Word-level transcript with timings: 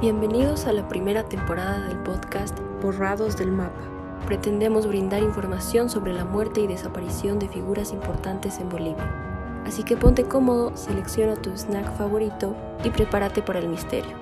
Bienvenidos 0.00 0.66
a 0.66 0.72
la 0.72 0.86
primera 0.86 1.24
temporada 1.24 1.80
del 1.88 1.98
podcast 2.04 2.56
Borrados 2.80 3.36
del 3.36 3.50
Mapa. 3.50 3.80
Pretendemos 4.26 4.86
brindar 4.86 5.24
información 5.24 5.90
sobre 5.90 6.12
la 6.12 6.24
muerte 6.24 6.60
y 6.60 6.68
desaparición 6.68 7.40
de 7.40 7.48
figuras 7.48 7.90
importantes 7.90 8.60
en 8.60 8.68
Bolivia. 8.68 9.64
Así 9.66 9.82
que 9.82 9.96
ponte 9.96 10.22
cómodo, 10.22 10.76
selecciona 10.76 11.34
tu 11.34 11.50
snack 11.50 11.96
favorito 11.96 12.54
y 12.84 12.90
prepárate 12.90 13.42
para 13.42 13.58
el 13.58 13.68
misterio. 13.68 14.16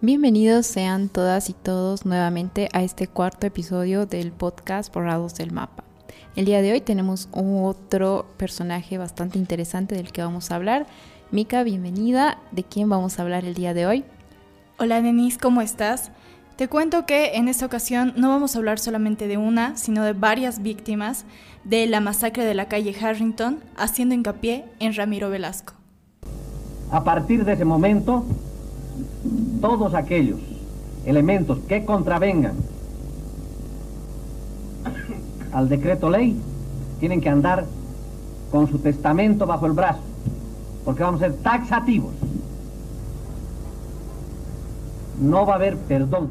Bienvenidos 0.00 0.64
sean 0.64 1.10
todas 1.10 1.50
y 1.50 1.52
todos 1.52 2.06
nuevamente 2.06 2.70
a 2.72 2.82
este 2.82 3.08
cuarto 3.08 3.46
episodio 3.46 4.06
del 4.06 4.32
podcast 4.32 4.90
Borrados 4.94 5.34
del 5.34 5.52
Mapa. 5.52 5.87
El 6.38 6.44
día 6.44 6.62
de 6.62 6.70
hoy 6.70 6.80
tenemos 6.80 7.28
otro 7.32 8.24
personaje 8.36 8.96
bastante 8.96 9.40
interesante 9.40 9.96
del 9.96 10.12
que 10.12 10.22
vamos 10.22 10.52
a 10.52 10.54
hablar. 10.54 10.86
Mika, 11.32 11.64
bienvenida. 11.64 12.38
¿De 12.52 12.62
quién 12.62 12.88
vamos 12.88 13.18
a 13.18 13.22
hablar 13.22 13.44
el 13.44 13.54
día 13.54 13.74
de 13.74 13.88
hoy? 13.88 14.04
Hola 14.78 15.02
Denise, 15.02 15.36
¿cómo 15.36 15.62
estás? 15.62 16.12
Te 16.54 16.68
cuento 16.68 17.06
que 17.06 17.34
en 17.34 17.48
esta 17.48 17.66
ocasión 17.66 18.12
no 18.16 18.28
vamos 18.28 18.54
a 18.54 18.58
hablar 18.60 18.78
solamente 18.78 19.26
de 19.26 19.36
una, 19.36 19.76
sino 19.76 20.04
de 20.04 20.12
varias 20.12 20.62
víctimas 20.62 21.24
de 21.64 21.88
la 21.88 21.98
masacre 21.98 22.44
de 22.44 22.54
la 22.54 22.68
calle 22.68 22.94
Harrington, 22.96 23.58
haciendo 23.76 24.14
hincapié 24.14 24.64
en 24.78 24.94
Ramiro 24.94 25.30
Velasco. 25.30 25.74
A 26.92 27.02
partir 27.02 27.44
de 27.44 27.54
ese 27.54 27.64
momento, 27.64 28.24
todos 29.60 29.92
aquellos 29.92 30.38
elementos 31.04 31.58
que 31.66 31.84
contravengan 31.84 32.54
al 35.58 35.68
decreto 35.68 36.08
ley 36.08 36.40
tienen 37.00 37.20
que 37.20 37.28
andar 37.28 37.66
con 38.52 38.70
su 38.70 38.78
testamento 38.78 39.44
bajo 39.44 39.66
el 39.66 39.72
brazo, 39.72 39.98
porque 40.84 41.02
vamos 41.02 41.20
a 41.20 41.26
ser 41.26 41.36
taxativos. 41.38 42.14
No 45.20 45.44
va 45.44 45.54
a 45.54 45.56
haber 45.56 45.76
perdón. 45.76 46.30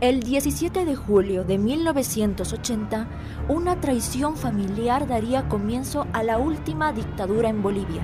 El 0.00 0.22
17 0.22 0.84
de 0.84 0.94
julio 0.94 1.42
de 1.42 1.58
1980, 1.58 3.08
una 3.48 3.80
traición 3.80 4.36
familiar 4.36 5.08
daría 5.08 5.48
comienzo 5.48 6.06
a 6.12 6.22
la 6.22 6.38
última 6.38 6.92
dictadura 6.92 7.48
en 7.48 7.60
Bolivia. 7.60 8.02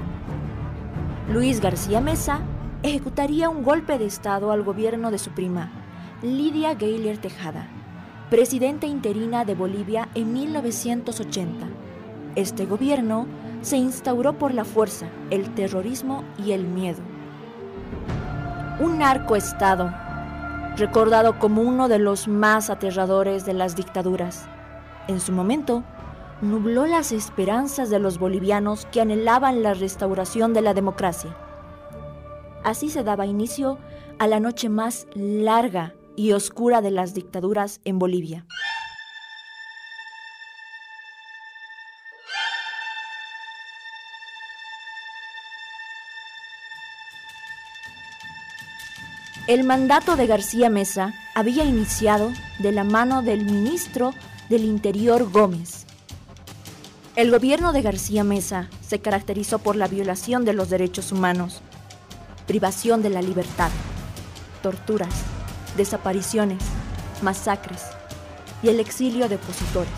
Luis 1.32 1.60
García 1.60 2.00
Mesa 2.00 2.40
ejecutaría 2.82 3.50
un 3.50 3.62
golpe 3.62 3.98
de 3.98 4.06
Estado 4.06 4.50
al 4.50 4.64
gobierno 4.64 5.12
de 5.12 5.18
su 5.18 5.30
prima, 5.30 5.70
Lidia 6.22 6.74
Gayler 6.74 7.18
Tejada, 7.18 7.68
presidenta 8.30 8.86
interina 8.86 9.46
de 9.46 9.54
Bolivia 9.54 10.10
en 10.14 10.34
1980. 10.34 11.66
Este 12.34 12.66
gobierno 12.66 13.26
se 13.62 13.78
instauró 13.78 14.34
por 14.34 14.52
la 14.52 14.66
fuerza, 14.66 15.06
el 15.30 15.54
terrorismo 15.54 16.24
y 16.44 16.52
el 16.52 16.64
miedo. 16.64 17.00
Un 18.80 18.98
narcoestado, 18.98 19.90
recordado 20.76 21.38
como 21.38 21.62
uno 21.62 21.88
de 21.88 21.98
los 21.98 22.28
más 22.28 22.68
aterradores 22.68 23.46
de 23.46 23.54
las 23.54 23.74
dictaduras. 23.74 24.46
En 25.08 25.20
su 25.20 25.32
momento, 25.32 25.82
nubló 26.42 26.86
las 26.86 27.12
esperanzas 27.12 27.88
de 27.88 27.98
los 27.98 28.18
bolivianos 28.18 28.86
que 28.92 29.00
anhelaban 29.00 29.62
la 29.62 29.72
restauración 29.72 30.52
de 30.52 30.60
la 30.60 30.74
democracia. 30.74 31.34
Así 32.62 32.90
se 32.90 33.04
daba 33.04 33.24
inicio 33.24 33.78
a 34.18 34.26
la 34.26 34.38
noche 34.38 34.68
más 34.68 35.06
larga 35.14 35.94
y 36.18 36.32
oscura 36.32 36.80
de 36.80 36.90
las 36.90 37.14
dictaduras 37.14 37.80
en 37.84 38.00
Bolivia. 38.00 38.44
El 49.46 49.62
mandato 49.62 50.16
de 50.16 50.26
García 50.26 50.68
Mesa 50.68 51.14
había 51.36 51.64
iniciado 51.64 52.32
de 52.58 52.72
la 52.72 52.82
mano 52.82 53.22
del 53.22 53.44
ministro 53.44 54.12
del 54.48 54.64
Interior 54.64 55.30
Gómez. 55.30 55.86
El 57.14 57.30
gobierno 57.30 57.72
de 57.72 57.82
García 57.82 58.24
Mesa 58.24 58.68
se 58.80 58.98
caracterizó 58.98 59.60
por 59.60 59.76
la 59.76 59.86
violación 59.86 60.44
de 60.44 60.52
los 60.52 60.68
derechos 60.68 61.12
humanos, 61.12 61.62
privación 62.48 63.02
de 63.02 63.10
la 63.10 63.22
libertad, 63.22 63.70
torturas, 64.62 65.37
desapariciones, 65.78 66.58
masacres 67.22 67.82
y 68.62 68.68
el 68.68 68.80
exilio 68.80 69.28
de 69.30 69.36
opositores. 69.36 69.92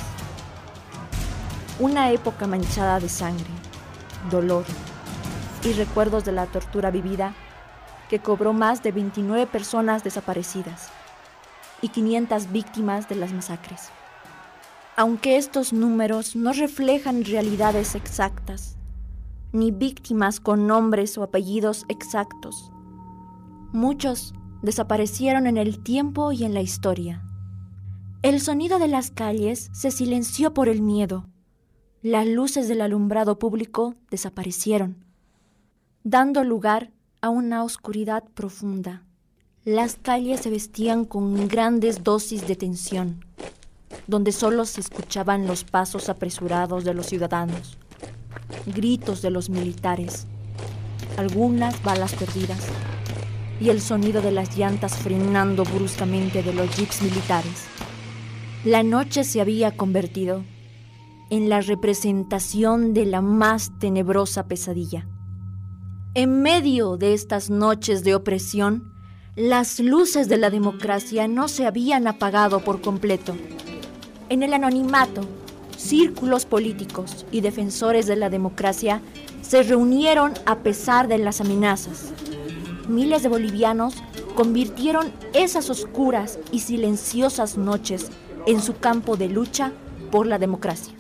Una 1.81 2.13
época 2.13 2.47
manchada 2.47 3.01
de 3.01 3.09
sangre, 3.09 3.51
dolor 4.31 4.65
y 5.65 5.73
recuerdos 5.73 6.25
de 6.25 6.33
la 6.33 6.47
tortura 6.47 6.91
vivida 6.91 7.35
que 8.09 8.21
cobró 8.21 8.53
más 8.53 8.83
de 8.83 8.93
29 8.93 9.47
personas 9.47 10.05
desaparecidas 10.05 10.91
y 11.83 11.89
500 11.89 12.53
víctimas 12.53 13.09
de 13.09 13.17
las 13.17 13.33
masacres. 13.33 13.89
Aunque 14.97 15.37
estos 15.39 15.73
números 15.73 16.37
no 16.37 16.53
reflejan 16.53 17.25
realidades 17.25 17.95
exactas, 17.95 18.77
ni 19.53 19.71
víctimas 19.71 20.41
con 20.41 20.67
nombres 20.67 21.17
o 21.17 21.23
apellidos 21.23 21.87
exactos. 21.89 22.71
Muchos 23.73 24.35
desaparecieron 24.63 25.47
en 25.47 25.57
el 25.57 25.83
tiempo 25.83 26.33
y 26.33 26.45
en 26.45 26.55
la 26.55 26.61
historia. 26.61 27.23
El 28.23 28.41
sonido 28.41 28.79
de 28.79 28.89
las 28.89 29.11
calles 29.11 29.71
se 29.73 29.91
silenció 29.91 30.53
por 30.53 30.69
el 30.69 30.83
miedo. 30.83 31.27
Las 32.03 32.27
luces 32.27 32.69
del 32.69 32.81
alumbrado 32.81 33.39
público 33.39 33.95
desaparecieron, 34.11 35.05
dando 36.05 36.45
lugar 36.45 36.91
a 37.21 37.31
una 37.31 37.65
oscuridad 37.65 38.25
profunda. 38.35 39.05
Las 39.65 39.97
calles 39.97 40.41
se 40.41 40.51
vestían 40.51 41.05
con 41.05 41.49
grandes 41.49 42.03
dosis 42.03 42.47
de 42.47 42.57
tensión, 42.57 43.25
donde 44.07 44.33
solo 44.33 44.65
se 44.65 44.81
escuchaban 44.81 45.47
los 45.47 45.65
pasos 45.65 46.09
apresurados 46.09 46.85
de 46.85 46.95
los 46.95 47.07
ciudadanos 47.07 47.79
gritos 48.67 49.23
de 49.23 49.31
los 49.31 49.51
militares, 49.51 50.27
algunas 51.17 51.83
balas 51.83 52.15
perdidas 52.15 52.67
y 53.61 53.69
el 53.69 53.81
sonido 53.81 54.23
de 54.23 54.33
las 54.33 54.57
llantas 54.57 54.97
frenando 54.97 55.65
bruscamente 55.65 56.43
de 56.43 56.55
los 56.55 56.75
jeeps 56.77 57.03
militares. 57.03 57.67
La 58.65 58.83
noche 58.83 59.25
se 59.25 59.41
había 59.41 59.77
convertido 59.77 60.43
en 61.31 61.49
la 61.49 61.61
representación 61.61 62.93
de 62.93 63.07
la 63.07 63.21
más 63.21 63.79
tenebrosa 63.79 64.49
pesadilla. 64.49 65.07
En 66.15 66.43
medio 66.43 66.97
de 66.97 67.15
estas 67.15 67.51
noches 67.51 68.03
de 68.03 68.15
opresión, 68.15 68.93
las 69.37 69.79
luces 69.79 70.29
de 70.29 70.37
la 70.37 70.51
democracia 70.51 71.29
no 71.29 71.47
se 71.47 71.67
habían 71.67 72.09
apagado 72.09 72.61
por 72.61 72.81
completo. 72.81 73.37
En 74.29 74.43
el 74.43 74.53
anonimato, 74.55 75.23
círculos 75.77 76.47
políticos 76.47 77.25
y 77.31 77.41
defensores 77.41 78.07
de 78.07 78.17
la 78.17 78.29
democracia 78.29 79.01
se 79.41 79.63
reunieron 79.63 80.33
a 80.47 80.59
pesar 80.59 81.07
de 81.09 81.19
las 81.19 81.41
amenazas. 81.41 82.13
Miles 82.91 83.23
de 83.23 83.29
bolivianos 83.29 83.95
convirtieron 84.35 85.13
esas 85.33 85.71
oscuras 85.71 86.41
y 86.51 86.59
silenciosas 86.59 87.57
noches 87.57 88.11
en 88.47 88.61
su 88.61 88.79
campo 88.79 89.17
de 89.17 89.29
lucha 89.29 89.73
por 90.11 90.27
la 90.27 90.41
democracia. 90.41 90.93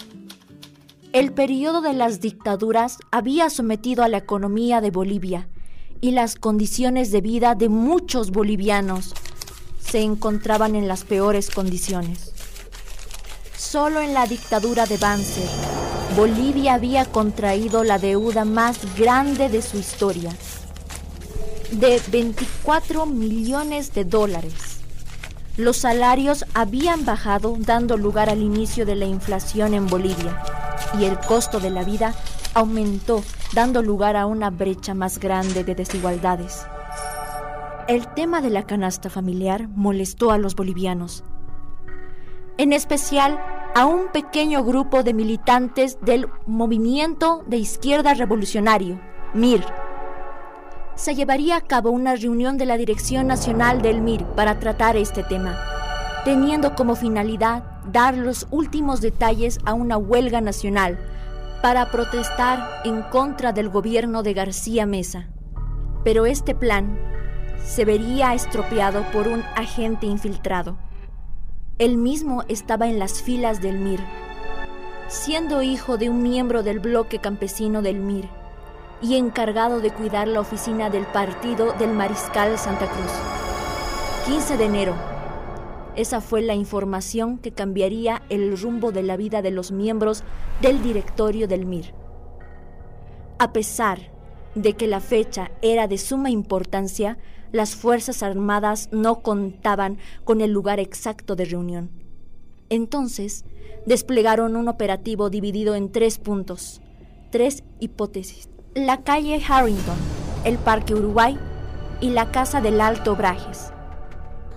El 1.12 1.32
periodo 1.32 1.80
de 1.80 1.92
las 1.92 2.20
dictaduras 2.20 2.98
había 3.10 3.50
sometido 3.50 4.04
a 4.04 4.08
la 4.08 4.18
economía 4.18 4.80
de 4.80 4.92
Bolivia 4.92 5.48
y 6.00 6.12
las 6.12 6.36
condiciones 6.36 7.10
de 7.10 7.22
vida 7.22 7.56
de 7.56 7.68
muchos 7.68 8.30
bolivianos 8.30 9.12
se 9.80 10.02
encontraban 10.02 10.76
en 10.76 10.86
las 10.86 11.02
peores 11.02 11.50
condiciones. 11.50 12.32
Solo 13.56 14.00
en 14.00 14.14
la 14.14 14.28
dictadura 14.28 14.86
de 14.86 14.97
Banzer, 14.97 15.48
Bolivia 16.16 16.74
había 16.74 17.04
contraído 17.04 17.82
la 17.82 17.98
deuda 17.98 18.44
más 18.44 18.78
grande 18.97 19.48
de 19.48 19.60
su 19.60 19.76
historia, 19.76 20.30
de 21.72 22.00
24 22.10 23.06
millones 23.06 23.94
de 23.94 24.04
dólares. 24.04 24.80
Los 25.56 25.78
salarios 25.78 26.44
habían 26.54 27.04
bajado 27.04 27.56
dando 27.58 27.96
lugar 27.96 28.30
al 28.30 28.42
inicio 28.42 28.86
de 28.86 28.96
la 28.96 29.04
inflación 29.04 29.74
en 29.74 29.86
Bolivia 29.86 30.42
y 30.98 31.04
el 31.04 31.18
costo 31.18 31.60
de 31.60 31.70
la 31.70 31.84
vida 31.84 32.14
aumentó 32.54 33.22
dando 33.52 33.82
lugar 33.82 34.16
a 34.16 34.26
una 34.26 34.50
brecha 34.50 34.94
más 34.94 35.18
grande 35.18 35.64
de 35.64 35.74
desigualdades. 35.74 36.66
El 37.88 38.06
tema 38.14 38.40
de 38.40 38.50
la 38.50 38.64
canasta 38.64 39.10
familiar 39.10 39.68
molestó 39.68 40.30
a 40.30 40.38
los 40.38 40.54
bolivianos, 40.54 41.24
en 42.56 42.72
especial 42.72 43.40
a 43.74 43.86
un 43.86 44.08
pequeño 44.12 44.64
grupo 44.64 45.02
de 45.02 45.14
militantes 45.14 45.98
del 46.02 46.28
Movimiento 46.46 47.42
de 47.46 47.56
Izquierda 47.58 48.14
Revolucionario, 48.14 49.00
MIR. 49.34 49.90
Se 51.00 51.14
llevaría 51.14 51.56
a 51.56 51.60
cabo 51.62 51.88
una 51.88 52.14
reunión 52.14 52.58
de 52.58 52.66
la 52.66 52.76
Dirección 52.76 53.26
Nacional 53.26 53.80
del 53.80 54.02
MIR 54.02 54.22
para 54.36 54.58
tratar 54.58 54.98
este 54.98 55.22
tema, 55.22 55.58
teniendo 56.26 56.74
como 56.74 56.94
finalidad 56.94 57.64
dar 57.91 58.18
los 58.18 58.47
últimos 58.50 59.00
detalles 59.00 59.60
a 59.64 59.72
una 59.72 59.97
huelga 59.97 60.42
nacional 60.42 60.98
para 61.62 61.91
protestar 61.91 62.82
en 62.84 63.00
contra 63.00 63.52
del 63.52 63.70
gobierno 63.70 64.22
de 64.22 64.34
García 64.34 64.84
Mesa. 64.84 65.30
Pero 66.04 66.26
este 66.26 66.54
plan 66.54 67.00
se 67.64 67.86
vería 67.86 68.34
estropeado 68.34 69.03
por 69.10 69.26
un 69.26 69.41
agente 69.56 70.04
infiltrado. 70.04 70.76
Él 71.78 71.96
mismo 71.96 72.44
estaba 72.48 72.88
en 72.88 72.98
las 72.98 73.22
filas 73.22 73.62
del 73.62 73.78
MIR, 73.78 74.00
siendo 75.08 75.62
hijo 75.62 75.96
de 75.96 76.10
un 76.10 76.22
miembro 76.22 76.62
del 76.62 76.78
bloque 76.78 77.20
campesino 77.20 77.80
del 77.80 78.00
MIR 78.00 78.40
y 79.02 79.16
encargado 79.16 79.80
de 79.80 79.91
cuidar 79.91 80.28
la 80.28 80.41
oficina 80.41 80.91
del 80.91 81.06
partido 81.06 81.72
del 81.72 81.92
Mariscal 81.92 82.58
Santa 82.58 82.86
Cruz. 82.86 83.12
15 84.26 84.56
de 84.56 84.64
enero. 84.64 84.94
Esa 85.97 86.20
fue 86.20 86.42
la 86.42 86.54
información 86.54 87.38
que 87.38 87.52
cambiaría 87.52 88.22
el 88.28 88.58
rumbo 88.60 88.92
de 88.92 89.02
la 89.02 89.16
vida 89.16 89.42
de 89.42 89.50
los 89.50 89.72
miembros 89.72 90.22
del 90.60 90.82
directorio 90.82 91.48
del 91.48 91.66
MIR. 91.66 91.94
A 93.38 93.52
pesar 93.52 94.12
de 94.54 94.74
que 94.74 94.86
la 94.86 95.00
fecha 95.00 95.50
era 95.62 95.88
de 95.88 95.98
suma 95.98 96.30
importancia, 96.30 97.18
las 97.53 97.74
Fuerzas 97.74 98.22
Armadas 98.22 98.88
no 98.92 99.22
contaban 99.22 99.98
con 100.24 100.41
el 100.41 100.53
lugar 100.53 100.78
exacto 100.78 101.36
de 101.36 101.46
reunión. 101.46 101.91
Entonces, 102.68 103.44
desplegaron 103.86 104.56
un 104.56 104.68
operativo 104.68 105.30
dividido 105.30 105.74
en 105.74 105.91
tres 105.91 106.18
puntos, 106.18 106.80
tres 107.30 107.64
hipótesis. 107.80 108.48
La 108.76 108.98
calle 109.02 109.42
Harrington, 109.48 109.96
el 110.44 110.56
Parque 110.56 110.94
Uruguay 110.94 111.36
y 112.00 112.10
la 112.10 112.30
Casa 112.30 112.60
del 112.60 112.80
Alto 112.80 113.16
Brajes. 113.16 113.72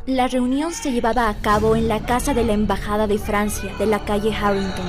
La 0.05 0.27
reunión 0.27 0.71
se 0.71 0.91
llevaba 0.91 1.29
a 1.29 1.41
cabo 1.41 1.75
en 1.75 1.87
la 1.87 1.99
casa 2.05 2.35
de 2.35 2.43
la 2.43 2.53
Embajada 2.53 3.07
de 3.07 3.17
Francia 3.17 3.73
de 3.79 3.87
la 3.87 4.05
calle 4.05 4.31
Harrington. 4.31 4.85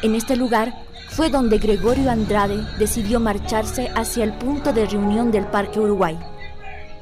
En 0.00 0.14
este 0.14 0.34
lugar 0.34 0.72
fue 1.10 1.28
donde 1.28 1.58
Gregorio 1.58 2.10
Andrade 2.10 2.64
decidió 2.78 3.20
marcharse 3.20 3.90
hacia 3.94 4.24
el 4.24 4.32
punto 4.32 4.72
de 4.72 4.86
reunión 4.86 5.30
del 5.30 5.44
Parque 5.44 5.78
Uruguay. 5.78 6.18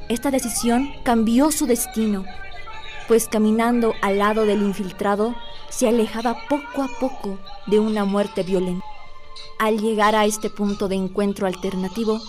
Esta 0.09 0.33
decisión 0.33 0.91
cambió 1.05 1.53
su 1.53 1.67
destino, 1.67 2.25
pues 3.07 3.29
caminando 3.29 3.95
al 4.03 4.19
lado 4.19 4.47
del 4.47 4.63
infiltrado 4.63 5.37
se 5.69 5.87
alejaba 5.87 6.37
poco 6.49 6.83
a 6.83 6.89
poco 6.99 7.39
de 7.69 7.79
una 7.79 8.05
muerte 8.05 8.43
violenta. 8.43 8.94
Al 9.59 9.81
llegar 9.81 10.15
a 10.15 10.27
este 10.27 10.51
punto 10.51 10.89
de 10.89 10.97
encuentro 10.97 11.47
alternativo, 11.47 12.21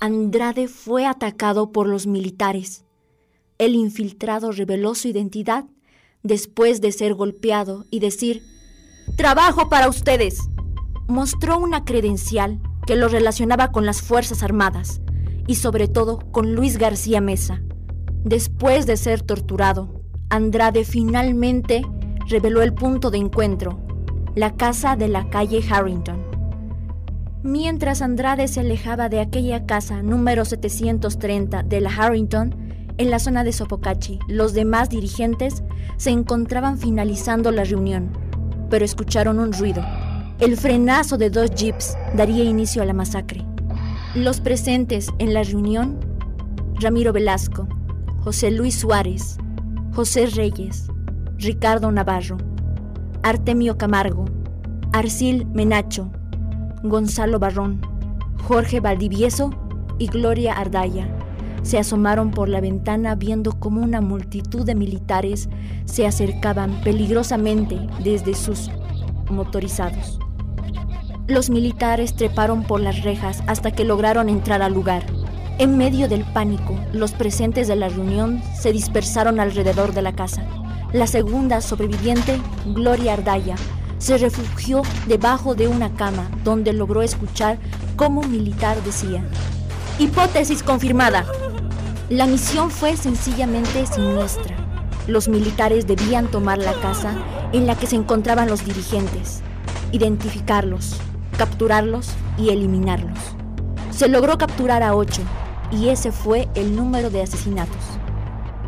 Andrade 0.00 0.68
fue 0.68 1.06
atacado 1.06 1.72
por 1.72 1.88
los 1.88 2.06
militares. 2.06 2.84
El 3.58 3.74
infiltrado 3.74 4.52
reveló 4.52 4.94
su 4.94 5.08
identidad 5.08 5.64
después 6.22 6.80
de 6.80 6.92
ser 6.92 7.14
golpeado 7.14 7.84
y 7.90 8.00
decir, 8.00 8.42
Trabajo 9.16 9.68
para 9.68 9.88
ustedes. 9.88 10.48
Mostró 11.08 11.58
una 11.58 11.84
credencial 11.84 12.60
que 12.86 12.94
lo 12.94 13.08
relacionaba 13.08 13.72
con 13.72 13.84
las 13.84 14.02
Fuerzas 14.02 14.42
Armadas 14.42 15.00
y 15.46 15.56
sobre 15.56 15.88
todo 15.88 16.18
con 16.30 16.54
Luis 16.54 16.78
García 16.78 17.20
Mesa. 17.20 17.60
Después 18.22 18.86
de 18.86 18.96
ser 18.96 19.22
torturado, 19.22 20.02
Andrade 20.30 20.84
finalmente 20.84 21.82
reveló 22.28 22.62
el 22.62 22.74
punto 22.74 23.10
de 23.10 23.18
encuentro, 23.18 23.80
la 24.34 24.54
casa 24.54 24.94
de 24.94 25.08
la 25.08 25.30
calle 25.30 25.64
Harrington. 25.68 26.27
Mientras 27.44 28.02
Andrade 28.02 28.48
se 28.48 28.60
alejaba 28.60 29.08
de 29.08 29.20
aquella 29.20 29.64
casa 29.64 30.02
número 30.02 30.44
730 30.44 31.62
de 31.62 31.80
la 31.80 31.90
Harrington, 31.90 32.52
en 32.98 33.10
la 33.10 33.20
zona 33.20 33.44
de 33.44 33.52
Sopocachi, 33.52 34.18
los 34.26 34.54
demás 34.54 34.90
dirigentes 34.90 35.62
se 35.98 36.10
encontraban 36.10 36.78
finalizando 36.78 37.52
la 37.52 37.62
reunión, 37.62 38.10
pero 38.70 38.84
escucharon 38.84 39.38
un 39.38 39.52
ruido. 39.52 39.84
El 40.40 40.56
frenazo 40.56 41.16
de 41.16 41.30
dos 41.30 41.52
jeeps 41.54 41.96
daría 42.16 42.42
inicio 42.42 42.82
a 42.82 42.86
la 42.86 42.92
masacre. 42.92 43.46
Los 44.16 44.40
presentes 44.40 45.08
en 45.20 45.32
la 45.32 45.44
reunión, 45.44 46.00
Ramiro 46.80 47.12
Velasco, 47.12 47.68
José 48.18 48.50
Luis 48.50 48.74
Suárez, 48.74 49.38
José 49.94 50.26
Reyes, 50.26 50.88
Ricardo 51.36 51.92
Navarro, 51.92 52.36
Artemio 53.22 53.78
Camargo, 53.78 54.24
Arcil 54.92 55.46
Menacho, 55.52 56.10
Gonzalo 56.82 57.38
Barrón, 57.38 57.80
Jorge 58.46 58.80
Valdivieso 58.80 59.50
y 59.98 60.06
Gloria 60.06 60.54
Ardaya 60.54 61.08
se 61.62 61.78
asomaron 61.78 62.30
por 62.30 62.48
la 62.48 62.60
ventana 62.60 63.14
viendo 63.14 63.52
cómo 63.58 63.82
una 63.82 64.00
multitud 64.00 64.64
de 64.64 64.74
militares 64.74 65.48
se 65.84 66.06
acercaban 66.06 66.80
peligrosamente 66.82 67.78
desde 68.02 68.34
sus 68.34 68.70
motorizados. 69.30 70.18
Los 71.26 71.50
militares 71.50 72.14
treparon 72.14 72.62
por 72.62 72.80
las 72.80 73.02
rejas 73.02 73.42
hasta 73.46 73.70
que 73.70 73.84
lograron 73.84 74.28
entrar 74.28 74.62
al 74.62 74.72
lugar. 74.72 75.04
En 75.58 75.76
medio 75.76 76.08
del 76.08 76.24
pánico, 76.24 76.78
los 76.92 77.12
presentes 77.12 77.68
de 77.68 77.76
la 77.76 77.88
reunión 77.88 78.40
se 78.54 78.72
dispersaron 78.72 79.40
alrededor 79.40 79.92
de 79.92 80.02
la 80.02 80.14
casa. 80.14 80.46
La 80.92 81.06
segunda 81.06 81.60
sobreviviente, 81.60 82.40
Gloria 82.72 83.12
Ardaya, 83.12 83.56
se 83.98 84.16
refugió 84.16 84.82
debajo 85.06 85.54
de 85.54 85.68
una 85.68 85.92
cama 85.94 86.30
donde 86.44 86.72
logró 86.72 87.02
escuchar 87.02 87.58
cómo 87.96 88.20
un 88.20 88.30
militar 88.30 88.82
decía, 88.84 89.24
Hipótesis 89.98 90.62
confirmada. 90.62 91.26
La 92.08 92.26
misión 92.26 92.70
fue 92.70 92.96
sencillamente 92.96 93.84
siniestra. 93.86 94.56
Los 95.08 95.28
militares 95.28 95.86
debían 95.86 96.28
tomar 96.28 96.58
la 96.58 96.72
casa 96.74 97.12
en 97.52 97.66
la 97.66 97.74
que 97.74 97.86
se 97.86 97.96
encontraban 97.96 98.48
los 98.48 98.64
dirigentes, 98.64 99.42
identificarlos, 99.90 100.96
capturarlos 101.36 102.10
y 102.36 102.50
eliminarlos. 102.50 103.18
Se 103.90 104.08
logró 104.08 104.38
capturar 104.38 104.82
a 104.82 104.94
ocho 104.94 105.22
y 105.72 105.88
ese 105.88 106.12
fue 106.12 106.48
el 106.54 106.76
número 106.76 107.10
de 107.10 107.22
asesinatos. 107.22 107.82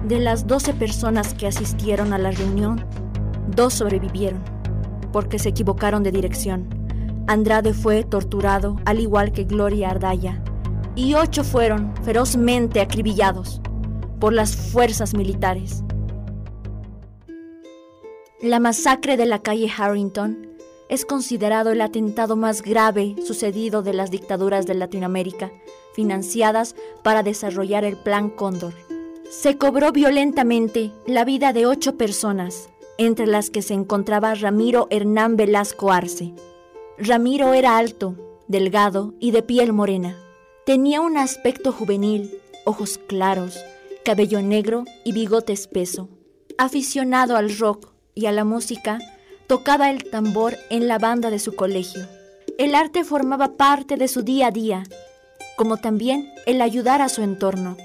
De 0.08 0.18
las 0.18 0.46
12 0.46 0.74
personas 0.74 1.34
que 1.34 1.46
asistieron 1.46 2.12
a 2.12 2.18
la 2.18 2.32
reunión, 2.32 2.84
dos 3.54 3.74
sobrevivieron 3.74 4.59
porque 5.12 5.38
se 5.38 5.50
equivocaron 5.50 6.02
de 6.02 6.12
dirección. 6.12 6.68
Andrade 7.26 7.74
fue 7.74 8.04
torturado 8.04 8.76
al 8.84 9.00
igual 9.00 9.32
que 9.32 9.44
Gloria 9.44 9.90
Ardaya 9.90 10.42
y 10.94 11.14
ocho 11.14 11.44
fueron 11.44 11.94
ferozmente 12.02 12.80
acribillados 12.80 13.60
por 14.18 14.32
las 14.32 14.56
fuerzas 14.56 15.14
militares. 15.14 15.84
La 18.42 18.58
masacre 18.58 19.16
de 19.16 19.26
la 19.26 19.40
calle 19.40 19.70
Harrington 19.76 20.48
es 20.88 21.04
considerado 21.04 21.72
el 21.72 21.82
atentado 21.82 22.36
más 22.36 22.62
grave 22.62 23.14
sucedido 23.24 23.82
de 23.82 23.92
las 23.92 24.10
dictaduras 24.10 24.66
de 24.66 24.74
Latinoamérica, 24.74 25.52
financiadas 25.94 26.74
para 27.04 27.22
desarrollar 27.22 27.84
el 27.84 27.96
Plan 27.96 28.30
Cóndor. 28.30 28.72
Se 29.30 29.58
cobró 29.58 29.92
violentamente 29.92 30.90
la 31.06 31.24
vida 31.24 31.52
de 31.52 31.66
ocho 31.66 31.96
personas, 31.96 32.69
entre 33.00 33.26
las 33.26 33.48
que 33.48 33.62
se 33.62 33.72
encontraba 33.72 34.34
Ramiro 34.34 34.86
Hernán 34.90 35.36
Velasco 35.36 35.90
Arce. 35.90 36.34
Ramiro 36.98 37.54
era 37.54 37.78
alto, 37.78 38.42
delgado 38.46 39.14
y 39.18 39.30
de 39.30 39.42
piel 39.42 39.72
morena. 39.72 40.18
Tenía 40.66 41.00
un 41.00 41.16
aspecto 41.16 41.72
juvenil, 41.72 42.30
ojos 42.66 42.98
claros, 42.98 43.58
cabello 44.04 44.42
negro 44.42 44.84
y 45.02 45.12
bigote 45.12 45.54
espeso. 45.54 46.10
Aficionado 46.58 47.36
al 47.36 47.56
rock 47.56 47.90
y 48.14 48.26
a 48.26 48.32
la 48.32 48.44
música, 48.44 48.98
tocaba 49.46 49.90
el 49.90 50.04
tambor 50.10 50.58
en 50.68 50.86
la 50.86 50.98
banda 50.98 51.30
de 51.30 51.38
su 51.38 51.56
colegio. 51.56 52.06
El 52.58 52.74
arte 52.74 53.02
formaba 53.02 53.56
parte 53.56 53.96
de 53.96 54.08
su 54.08 54.20
día 54.20 54.48
a 54.48 54.50
día, 54.50 54.82
como 55.56 55.78
también 55.78 56.30
el 56.44 56.60
ayudar 56.60 57.00
a 57.00 57.08
su 57.08 57.22
entorno. 57.22 57.78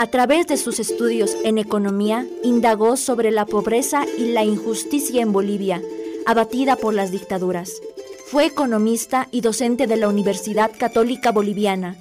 A 0.00 0.06
través 0.06 0.46
de 0.46 0.56
sus 0.56 0.80
estudios 0.80 1.36
en 1.44 1.58
economía, 1.58 2.26
indagó 2.42 2.96
sobre 2.96 3.30
la 3.30 3.44
pobreza 3.44 4.06
y 4.16 4.28
la 4.28 4.44
injusticia 4.44 5.20
en 5.20 5.30
Bolivia, 5.30 5.82
abatida 6.24 6.76
por 6.76 6.94
las 6.94 7.10
dictaduras. 7.10 7.70
Fue 8.28 8.46
economista 8.46 9.28
y 9.30 9.42
docente 9.42 9.86
de 9.86 9.98
la 9.98 10.08
Universidad 10.08 10.70
Católica 10.74 11.32
Boliviana, 11.32 11.98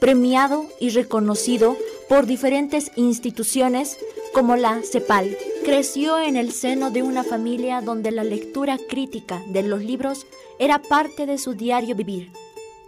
premiado 0.00 0.64
y 0.80 0.88
reconocido 0.88 1.76
por 2.08 2.24
diferentes 2.24 2.90
instituciones 2.96 3.98
como 4.32 4.56
la 4.56 4.80
CEPAL. 4.82 5.36
Creció 5.62 6.18
en 6.20 6.36
el 6.36 6.52
seno 6.52 6.90
de 6.90 7.02
una 7.02 7.22
familia 7.22 7.82
donde 7.82 8.12
la 8.12 8.24
lectura 8.24 8.78
crítica 8.78 9.42
de 9.48 9.62
los 9.62 9.84
libros 9.84 10.24
era 10.58 10.80
parte 10.80 11.26
de 11.26 11.36
su 11.36 11.52
diario 11.52 11.96
vivir. 11.96 12.32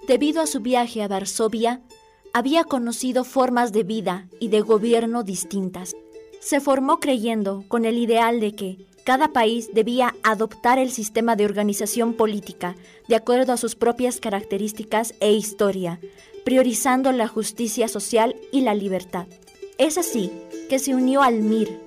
Debido 0.09 0.40
a 0.40 0.47
su 0.47 0.61
viaje 0.61 1.02
a 1.02 1.09
Varsovia, 1.09 1.83
había 2.34 2.64
conocido 2.64 3.22
formas 3.22 3.72
de 3.72 3.84
vida 3.84 4.28
y 4.40 4.48
de 4.48 4.60
gobierno 4.60 5.22
distintas. 5.22 5.94
Se 6.40 6.60
formó 6.60 6.98
creyendo 6.98 7.64
con 7.68 7.84
el 7.84 7.96
ideal 7.96 8.40
de 8.40 8.56
que 8.56 8.88
cada 9.04 9.28
país 9.28 9.70
debía 9.72 10.16
adoptar 10.24 10.80
el 10.80 10.90
sistema 10.90 11.36
de 11.36 11.44
organización 11.44 12.14
política 12.14 12.74
de 13.06 13.14
acuerdo 13.14 13.52
a 13.52 13.56
sus 13.56 13.76
propias 13.76 14.18
características 14.18 15.14
e 15.20 15.32
historia, 15.32 16.00
priorizando 16.44 17.12
la 17.12 17.28
justicia 17.28 17.86
social 17.86 18.34
y 18.50 18.62
la 18.62 18.74
libertad. 18.74 19.28
Es 19.78 19.96
así 19.96 20.32
que 20.68 20.80
se 20.80 20.92
unió 20.92 21.22
al 21.22 21.40
MIR, 21.40 21.80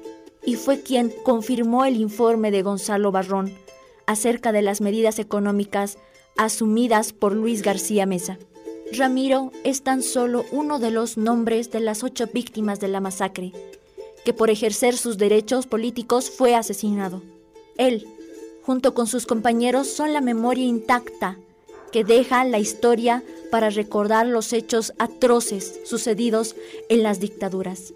y 0.46 0.56
fue 0.56 0.82
quien 0.82 1.14
confirmó 1.24 1.84
el 1.84 1.98
informe 1.98 2.52
de 2.52 2.62
Gonzalo 2.62 3.12
Barrón 3.12 3.54
acerca 4.06 4.54
de 4.54 4.62
las 4.62 4.80
medidas 4.80 5.20
económicas 5.20 5.98
asumidas 6.38 7.12
por 7.12 7.34
Luis 7.34 7.64
García 7.64 8.06
Mesa. 8.06 8.40
Ramiro 8.94 9.52
es 9.64 9.82
tan 9.82 10.02
solo 10.02 10.46
uno 10.52 10.80
de 10.80 10.92
los 10.92 11.18
nombres 11.18 11.72
de 11.72 11.82
las 11.82 12.04
ocho 12.04 12.28
víctimas 12.34 12.80
de 12.80 12.88
la 12.88 13.02
masacre, 13.02 13.52
que 14.24 14.34
por 14.34 14.50
ejercer 14.50 14.96
sus 14.96 15.18
derechos 15.18 15.68
políticos 15.68 16.30
fue 16.30 16.56
asesinado. 16.56 17.22
Él, 17.78 18.08
junto 18.64 18.94
con 18.94 19.08
sus 19.08 19.26
compañeros, 19.26 19.88
son 19.88 20.14
la 20.14 20.22
memoria 20.22 20.64
intacta 20.64 21.38
que 21.92 22.06
deja 22.06 22.44
la 22.46 22.60
historia 22.60 23.24
para 23.52 23.70
recordar 23.70 24.26
los 24.26 24.54
hechos 24.54 24.94
atroces 25.00 25.82
sucedidos 25.86 26.56
en 26.88 27.04
las 27.04 27.20
dictaduras, 27.20 27.94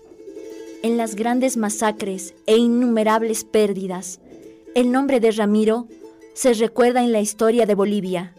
en 0.82 0.98
las 0.98 1.16
grandes 1.16 1.56
masacres 1.56 2.34
e 2.48 2.58
innumerables 2.58 3.46
pérdidas. 3.46 4.20
El 4.76 4.92
nombre 4.92 5.22
de 5.22 5.32
Ramiro 5.32 5.88
se 6.34 6.54
recuerda 6.54 7.02
en 7.02 7.12
la 7.14 7.22
historia 7.22 7.66
de 7.66 7.76
Bolivia. 7.76 8.36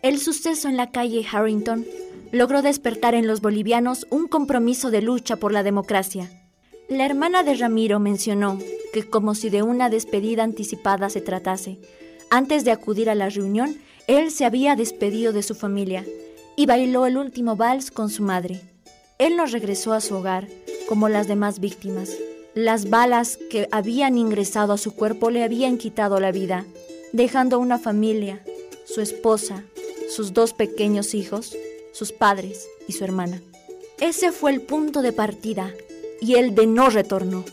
El 0.00 0.20
suceso 0.20 0.68
en 0.68 0.76
la 0.76 0.92
calle 0.92 1.26
Harrington 1.30 1.84
logró 2.30 2.62
despertar 2.62 3.16
en 3.16 3.26
los 3.26 3.40
bolivianos 3.40 4.06
un 4.10 4.28
compromiso 4.28 4.92
de 4.92 5.02
lucha 5.02 5.36
por 5.36 5.52
la 5.52 5.64
democracia. 5.64 6.30
La 6.88 7.04
hermana 7.04 7.42
de 7.42 7.54
Ramiro 7.54 7.98
mencionó 7.98 8.58
que 8.92 9.08
como 9.08 9.34
si 9.34 9.50
de 9.50 9.62
una 9.62 9.90
despedida 9.90 10.44
anticipada 10.44 11.10
se 11.10 11.20
tratase, 11.20 11.80
antes 12.30 12.64
de 12.64 12.70
acudir 12.70 13.10
a 13.10 13.16
la 13.16 13.28
reunión, 13.28 13.76
él 14.06 14.30
se 14.30 14.44
había 14.44 14.76
despedido 14.76 15.32
de 15.32 15.42
su 15.42 15.56
familia 15.56 16.04
y 16.54 16.66
bailó 16.66 17.04
el 17.06 17.16
último 17.16 17.56
vals 17.56 17.90
con 17.90 18.08
su 18.08 18.22
madre. 18.22 18.60
Él 19.18 19.36
no 19.36 19.46
regresó 19.46 19.94
a 19.94 20.00
su 20.00 20.14
hogar 20.14 20.46
como 20.88 21.08
las 21.08 21.26
demás 21.26 21.58
víctimas. 21.58 22.12
Las 22.54 22.88
balas 22.88 23.36
que 23.50 23.66
habían 23.72 24.16
ingresado 24.16 24.72
a 24.72 24.78
su 24.78 24.94
cuerpo 24.94 25.30
le 25.30 25.42
habían 25.42 25.76
quitado 25.76 26.20
la 26.20 26.30
vida, 26.30 26.66
dejando 27.12 27.58
una 27.58 27.78
familia, 27.78 28.42
su 28.86 29.00
esposa, 29.00 29.64
sus 30.08 30.32
dos 30.32 30.52
pequeños 30.52 31.14
hijos, 31.14 31.56
sus 31.92 32.12
padres 32.12 32.68
y 32.86 32.92
su 32.92 33.04
hermana. 33.04 33.40
Ese 34.00 34.32
fue 34.32 34.52
el 34.52 34.60
punto 34.60 35.02
de 35.02 35.12
partida 35.12 35.72
y 36.20 36.34
el 36.34 36.54
de 36.54 36.66
no 36.66 36.90
retorno 36.90 37.44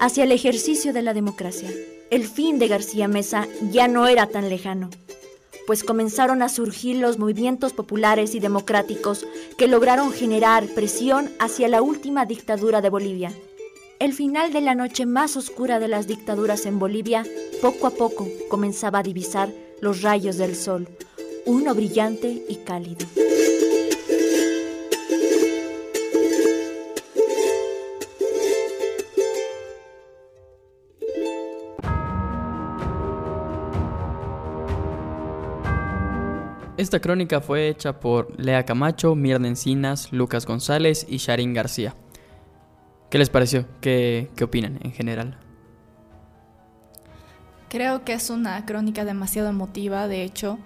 hacia 0.00 0.24
el 0.24 0.32
ejercicio 0.32 0.92
de 0.92 1.02
la 1.02 1.14
democracia. 1.14 1.70
El 2.10 2.26
fin 2.26 2.58
de 2.58 2.68
García 2.68 3.08
Mesa 3.08 3.48
ya 3.72 3.88
no 3.88 4.06
era 4.06 4.26
tan 4.26 4.48
lejano 4.48 4.90
pues 5.66 5.82
comenzaron 5.82 6.42
a 6.42 6.48
surgir 6.48 6.96
los 6.96 7.18
movimientos 7.18 7.72
populares 7.72 8.34
y 8.34 8.40
democráticos 8.40 9.26
que 9.58 9.66
lograron 9.66 10.12
generar 10.12 10.66
presión 10.68 11.30
hacia 11.38 11.68
la 11.68 11.82
última 11.82 12.24
dictadura 12.24 12.80
de 12.80 12.88
Bolivia. 12.88 13.32
El 13.98 14.12
final 14.12 14.52
de 14.52 14.60
la 14.60 14.74
noche 14.74 15.06
más 15.06 15.36
oscura 15.36 15.78
de 15.80 15.88
las 15.88 16.06
dictaduras 16.06 16.66
en 16.66 16.78
Bolivia 16.78 17.24
poco 17.60 17.86
a 17.86 17.90
poco 17.90 18.28
comenzaba 18.48 19.00
a 19.00 19.02
divisar 19.02 19.50
los 19.80 20.02
rayos 20.02 20.36
del 20.36 20.54
sol, 20.54 20.88
uno 21.46 21.74
brillante 21.74 22.44
y 22.48 22.56
cálido. 22.56 23.06
Esta 36.76 37.00
crónica 37.00 37.40
fue 37.40 37.68
hecha 37.68 38.00
por 38.00 38.38
Lea 38.38 38.64
Camacho, 38.64 39.14
Mirna 39.14 39.48
Encinas, 39.48 40.12
Lucas 40.12 40.44
González 40.46 41.06
y 41.08 41.16
Sharin 41.16 41.54
García. 41.54 41.94
¿Qué 43.08 43.18
les 43.18 43.30
pareció? 43.30 43.66
¿Qué, 43.80 44.30
¿Qué 44.36 44.44
opinan 44.44 44.78
en 44.82 44.92
general? 44.92 45.38
Creo 47.70 48.04
que 48.04 48.12
es 48.12 48.30
una 48.30 48.64
crónica 48.66 49.04
demasiado 49.04 49.48
emotiva, 49.48 50.06
de 50.06 50.22
hecho, 50.22 50.58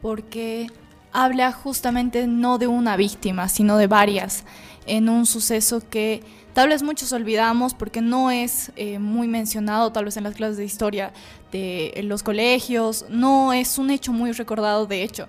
porque 0.00 0.68
habla 1.12 1.52
justamente 1.52 2.26
no 2.26 2.58
de 2.58 2.66
una 2.66 2.96
víctima, 2.96 3.48
sino 3.48 3.76
de 3.76 3.86
varias, 3.86 4.44
en 4.86 5.08
un 5.08 5.26
suceso 5.26 5.82
que 5.88 6.22
tal 6.52 6.68
vez 6.68 6.82
muchos 6.82 7.12
olvidamos 7.12 7.74
porque 7.74 8.00
no 8.00 8.30
es 8.30 8.72
eh, 8.76 8.98
muy 8.98 9.28
mencionado, 9.28 9.92
tal 9.92 10.06
vez 10.06 10.16
en 10.16 10.24
las 10.24 10.34
clases 10.34 10.56
de 10.56 10.64
historia 10.64 11.12
de 11.52 11.98
los 12.04 12.22
colegios, 12.22 13.06
no 13.08 13.52
es 13.52 13.78
un 13.78 13.90
hecho 13.90 14.12
muy 14.12 14.32
recordado, 14.32 14.86
de 14.86 15.02
hecho 15.02 15.28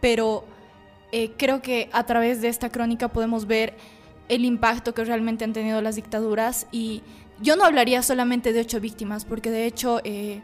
pero 0.00 0.44
eh, 1.12 1.32
creo 1.36 1.62
que 1.62 1.88
a 1.92 2.04
través 2.04 2.40
de 2.40 2.48
esta 2.48 2.70
crónica 2.70 3.08
podemos 3.08 3.46
ver 3.46 3.74
el 4.28 4.44
impacto 4.44 4.94
que 4.94 5.04
realmente 5.04 5.44
han 5.44 5.52
tenido 5.52 5.80
las 5.80 5.96
dictaduras 5.96 6.66
y 6.70 7.02
yo 7.40 7.56
no 7.56 7.64
hablaría 7.64 8.02
solamente 8.02 8.52
de 8.52 8.60
ocho 8.60 8.80
víctimas, 8.80 9.24
porque 9.24 9.50
de 9.50 9.66
hecho 9.66 10.00
eh, 10.04 10.42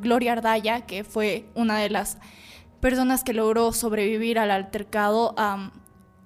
Gloria 0.00 0.32
Ardaya, 0.32 0.82
que 0.82 1.02
fue 1.02 1.46
una 1.54 1.78
de 1.78 1.88
las 1.88 2.18
personas 2.82 3.22
que 3.22 3.32
logró 3.32 3.72
sobrevivir 3.72 4.40
al 4.40 4.50
altercado, 4.50 5.36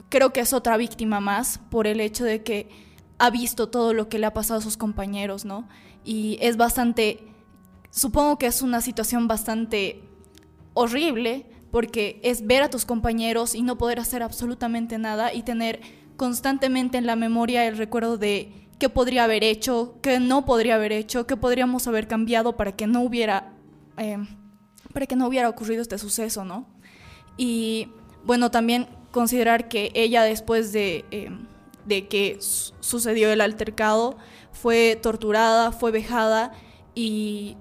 creo 0.09 0.33
que 0.33 0.41
es 0.41 0.55
otra 0.55 0.79
víctima 0.79 1.21
más 1.21 1.59
por 1.71 1.87
el 1.87 2.01
hecho 2.01 2.25
de 2.25 2.43
que 2.43 2.71
ha 3.19 3.29
visto 3.29 3.69
todo 3.69 3.93
lo 3.93 4.09
que 4.09 4.19
le 4.19 4.25
ha 4.25 4.33
pasado 4.33 4.61
a 4.61 4.63
sus 4.63 4.79
compañeros, 4.79 5.45
¿no? 5.45 5.69
Y 6.03 6.39
es 6.41 6.57
bastante, 6.57 7.29
supongo 7.91 8.39
que 8.39 8.47
es 8.47 8.63
una 8.63 8.81
situación 8.81 9.29
bastante 9.29 10.03
horrible, 10.73 11.45
porque 11.71 12.21
es 12.23 12.47
ver 12.47 12.63
a 12.63 12.71
tus 12.71 12.87
compañeros 12.87 13.55
y 13.55 13.61
no 13.61 13.77
poder 13.77 14.01
hacer 14.01 14.23
absolutamente 14.23 14.97
nada 14.97 15.35
y 15.35 15.43
tener 15.43 15.83
constantemente 16.17 16.97
en 16.97 17.05
la 17.05 17.17
memoria 17.17 17.67
el 17.67 17.77
recuerdo 17.77 18.17
de 18.17 18.67
qué 18.79 18.89
podría 18.89 19.25
haber 19.25 19.45
hecho, 19.45 19.99
qué 20.01 20.21
no 20.21 20.47
podría 20.47 20.77
haber 20.77 20.93
hecho, 20.93 21.27
qué 21.27 21.37
podríamos 21.37 21.87
haber 21.87 22.09
cambiado 22.09 22.57
para 22.57 22.73
que 22.73 22.87
no 22.87 23.03
hubiera, 23.03 23.53
em, 23.99 24.27
para 24.97 25.07
que 25.07 25.15
no 25.15 25.27
hubiera 25.27 25.51
ocurrido 25.51 25.83
este 25.83 25.99
suceso, 25.99 26.47
¿no? 26.47 26.65
Y 27.37 27.89
bueno, 28.25 28.51
también 28.51 28.89
considerar 29.11 29.69
que 29.69 29.91
ella 29.93 30.23
después 30.23 30.73
de, 30.73 31.05
em, 31.11 31.47
de 31.85 32.09
que 32.09 32.39
sucedió 32.41 33.31
el 33.31 33.43
altercado 33.43 34.17
fue 34.53 34.99
torturada, 35.03 35.71
fue 35.71 35.91
vejada 35.91 36.53
y 36.95 37.59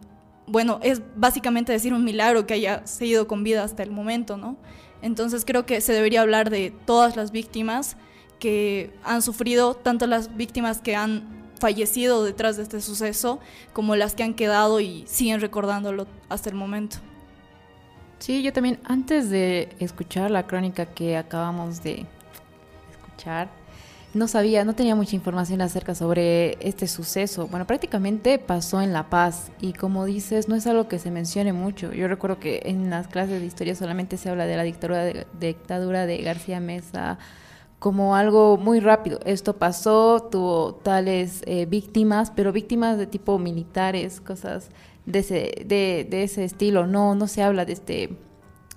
bueno, 0.47 0.79
es 0.81 1.01
básicamente 1.17 1.73
decir 1.73 1.93
un 1.93 2.05
milagro 2.05 2.47
que 2.47 2.53
haya 2.53 2.87
seguido 2.87 3.27
con 3.27 3.43
vida 3.43 3.65
hasta 3.65 3.83
el 3.83 3.91
momento, 3.91 4.37
¿no? 4.37 4.55
Entonces 5.01 5.43
creo 5.43 5.65
que 5.65 5.81
se 5.81 5.91
debería 5.91 6.21
hablar 6.21 6.49
de 6.49 6.71
todas 6.85 7.17
las 7.17 7.31
víctimas 7.33 7.97
que 8.39 8.93
han 9.03 9.21
sufrido, 9.21 9.73
tanto 9.73 10.07
las 10.07 10.37
víctimas 10.37 10.79
que 10.79 10.95
han 10.95 11.51
fallecido 11.59 12.23
detrás 12.23 12.55
de 12.55 12.63
este 12.63 12.79
suceso, 12.79 13.41
como 13.73 13.97
las 13.97 14.15
que 14.15 14.23
han 14.23 14.35
quedado 14.35 14.79
y 14.79 15.03
siguen 15.05 15.41
recordándolo 15.41 16.07
hasta 16.29 16.49
el 16.49 16.55
momento. 16.55 16.99
Sí, 18.25 18.41
yo 18.41 18.51
también, 18.51 18.79
antes 18.85 19.29
de 19.29 19.69
escuchar 19.77 20.31
la 20.31 20.47
crónica 20.47 20.87
que 20.87 21.15
acabamos 21.15 21.83
de 21.83 22.07
escuchar, 22.89 23.49
no 24.15 24.27
sabía, 24.27 24.65
no 24.65 24.73
tenía 24.73 24.95
mucha 24.95 25.15
información 25.15 25.61
acerca 25.61 25.93
sobre 25.93 26.57
este 26.67 26.87
suceso. 26.87 27.45
Bueno, 27.45 27.67
prácticamente 27.67 28.39
pasó 28.39 28.81
en 28.81 28.93
La 28.93 29.11
Paz 29.11 29.51
y 29.61 29.73
como 29.73 30.05
dices, 30.05 30.49
no 30.49 30.55
es 30.55 30.65
algo 30.65 30.87
que 30.87 30.97
se 30.97 31.11
mencione 31.11 31.53
mucho. 31.53 31.93
Yo 31.93 32.07
recuerdo 32.07 32.39
que 32.39 32.63
en 32.65 32.89
las 32.89 33.07
clases 33.07 33.41
de 33.41 33.45
historia 33.45 33.75
solamente 33.75 34.17
se 34.17 34.27
habla 34.27 34.47
de 34.47 34.57
la 34.57 34.63
dictadura 34.63 36.07
de, 36.07 36.17
García 36.23 36.59
Mesa 36.59 37.19
como 37.77 38.15
algo 38.15 38.57
muy 38.57 38.79
rápido. 38.79 39.19
Esto 39.23 39.57
pasó, 39.57 40.29
tuvo 40.31 40.73
tales 40.73 41.43
eh, 41.45 41.67
víctimas, 41.67 42.31
pero 42.35 42.51
víctimas 42.51 42.97
de 42.97 43.05
tipo 43.05 43.37
militares, 43.37 44.19
cosas 44.19 44.71
de 45.05 45.19
ese, 45.19 45.65
de, 45.65 46.07
de 46.09 46.23
ese 46.23 46.43
estilo. 46.43 46.87
No, 46.87 47.15
no 47.15 47.27
se 47.27 47.43
habla 47.43 47.65
de 47.65 47.73
este 47.73 48.09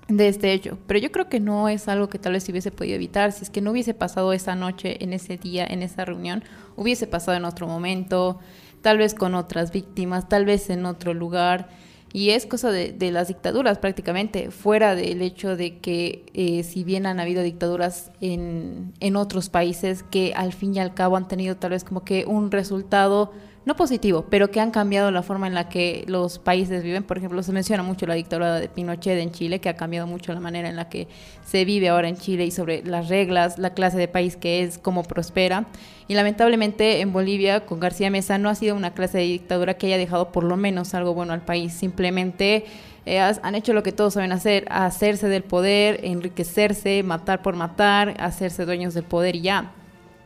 de 0.09 0.27
este 0.27 0.51
hecho. 0.53 0.77
Pero 0.87 0.99
yo 0.99 1.11
creo 1.11 1.29
que 1.29 1.39
no 1.39 1.69
es 1.69 1.87
algo 1.87 2.09
que 2.09 2.19
tal 2.19 2.33
vez 2.33 2.43
se 2.43 2.51
hubiese 2.51 2.71
podido 2.71 2.95
evitar. 2.95 3.31
Si 3.31 3.43
es 3.43 3.49
que 3.49 3.61
no 3.61 3.71
hubiese 3.71 3.93
pasado 3.93 4.33
esa 4.33 4.55
noche, 4.55 5.03
en 5.03 5.13
ese 5.13 5.37
día, 5.37 5.65
en 5.65 5.83
esa 5.83 6.03
reunión, 6.03 6.43
hubiese 6.75 7.07
pasado 7.07 7.37
en 7.37 7.45
otro 7.45 7.67
momento, 7.67 8.39
tal 8.81 8.97
vez 8.97 9.13
con 9.13 9.35
otras 9.35 9.71
víctimas, 9.71 10.27
tal 10.27 10.45
vez 10.45 10.69
en 10.69 10.85
otro 10.85 11.13
lugar. 11.13 11.69
Y 12.11 12.31
es 12.31 12.47
cosa 12.47 12.71
de, 12.71 13.11
las 13.11 13.27
dictaduras 13.27 13.77
prácticamente, 13.77 14.49
fuera 14.49 14.95
del 14.95 15.21
hecho 15.21 15.55
de 15.55 15.77
que 15.77 16.25
eh, 16.33 16.63
si 16.63 16.83
bien 16.83 17.05
han 17.05 17.19
habido 17.19 17.43
dictaduras 17.43 18.11
en, 18.19 18.93
en 18.99 19.15
otros 19.15 19.49
países 19.49 20.01
que 20.01 20.33
al 20.35 20.51
fin 20.53 20.73
y 20.75 20.79
al 20.79 20.95
cabo 20.95 21.17
han 21.17 21.27
tenido 21.27 21.57
tal 21.57 21.69
vez 21.69 21.83
como 21.83 22.03
que 22.03 22.25
un 22.25 22.49
resultado 22.49 23.31
no 23.69 23.75
positivo, 23.75 24.25
pero 24.31 24.49
que 24.49 24.59
han 24.59 24.71
cambiado 24.71 25.11
la 25.11 25.21
forma 25.21 25.45
en 25.45 25.53
la 25.53 25.69
que 25.69 26.03
los 26.07 26.39
países 26.39 26.81
viven. 26.81 27.03
Por 27.03 27.19
ejemplo, 27.19 27.43
se 27.43 27.51
menciona 27.51 27.83
mucho 27.83 28.07
la 28.07 28.15
dictadura 28.15 28.59
de 28.59 28.67
Pinochet 28.67 29.19
en 29.19 29.31
Chile, 29.31 29.61
que 29.61 29.69
ha 29.69 29.75
cambiado 29.75 30.07
mucho 30.07 30.33
la 30.33 30.39
manera 30.39 30.69
en 30.69 30.75
la 30.75 30.89
que 30.89 31.07
se 31.45 31.65
vive 31.65 31.89
ahora 31.89 32.09
en 32.09 32.17
Chile 32.17 32.45
y 32.45 32.51
sobre 32.51 32.83
las 32.83 33.09
reglas, 33.09 33.59
la 33.59 33.75
clase 33.75 33.99
de 33.99 34.07
país 34.07 34.35
que 34.35 34.63
es, 34.63 34.79
cómo 34.79 35.03
prospera. 35.03 35.67
Y 36.07 36.15
lamentablemente 36.15 37.01
en 37.01 37.13
Bolivia, 37.13 37.67
con 37.67 37.79
García 37.79 38.09
Mesa, 38.09 38.39
no 38.39 38.49
ha 38.49 38.55
sido 38.55 38.75
una 38.75 38.95
clase 38.95 39.19
de 39.19 39.25
dictadura 39.25 39.75
que 39.75 39.85
haya 39.85 39.99
dejado 39.99 40.31
por 40.31 40.43
lo 40.43 40.57
menos 40.57 40.95
algo 40.95 41.13
bueno 41.13 41.33
al 41.33 41.45
país. 41.45 41.71
Simplemente 41.71 42.65
eh, 43.05 43.19
han 43.19 43.53
hecho 43.53 43.73
lo 43.73 43.83
que 43.83 43.91
todos 43.91 44.15
saben 44.15 44.31
hacer, 44.31 44.65
hacerse 44.71 45.27
del 45.27 45.43
poder, 45.43 45.99
enriquecerse, 46.03 47.03
matar 47.03 47.43
por 47.43 47.55
matar, 47.55 48.15
hacerse 48.19 48.65
dueños 48.65 48.95
del 48.95 49.03
poder 49.03 49.35
y 49.35 49.41
ya. 49.41 49.73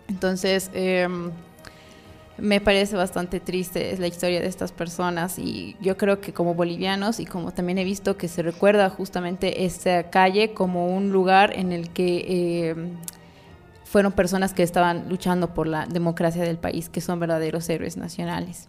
Entonces, 0.08 0.72
eh, 0.74 1.10
me 2.44 2.60
parece 2.60 2.98
bastante 2.98 3.40
triste 3.40 3.96
la 3.98 4.08
historia 4.08 4.42
de 4.42 4.48
estas 4.48 4.74
personas 4.74 5.40
y 5.40 5.78
yo 5.80 5.96
creo 5.96 6.20
que 6.20 6.34
como 6.34 6.54
bolivianos 6.56 7.22
y 7.22 7.26
como 7.26 7.54
también 7.54 7.78
he 7.78 7.86
visto 7.86 8.18
que 8.18 8.28
se 8.28 8.44
recuerda 8.44 8.90
justamente 8.90 9.64
esta 9.64 10.10
calle 10.10 10.54
como 10.54 10.94
un 10.94 11.14
lugar 11.14 11.58
en 11.58 11.72
el 11.72 11.92
que 11.92 12.26
eh, 12.28 12.76
fueron 13.86 14.12
personas 14.12 14.54
que 14.54 14.62
estaban 14.62 15.08
luchando 15.08 15.54
por 15.54 15.68
la 15.68 15.86
democracia 15.86 16.44
del 16.44 16.58
país, 16.58 16.90
que 16.90 17.00
son 17.00 17.18
verdaderos 17.22 17.70
héroes 17.70 17.96
nacionales. 17.96 18.68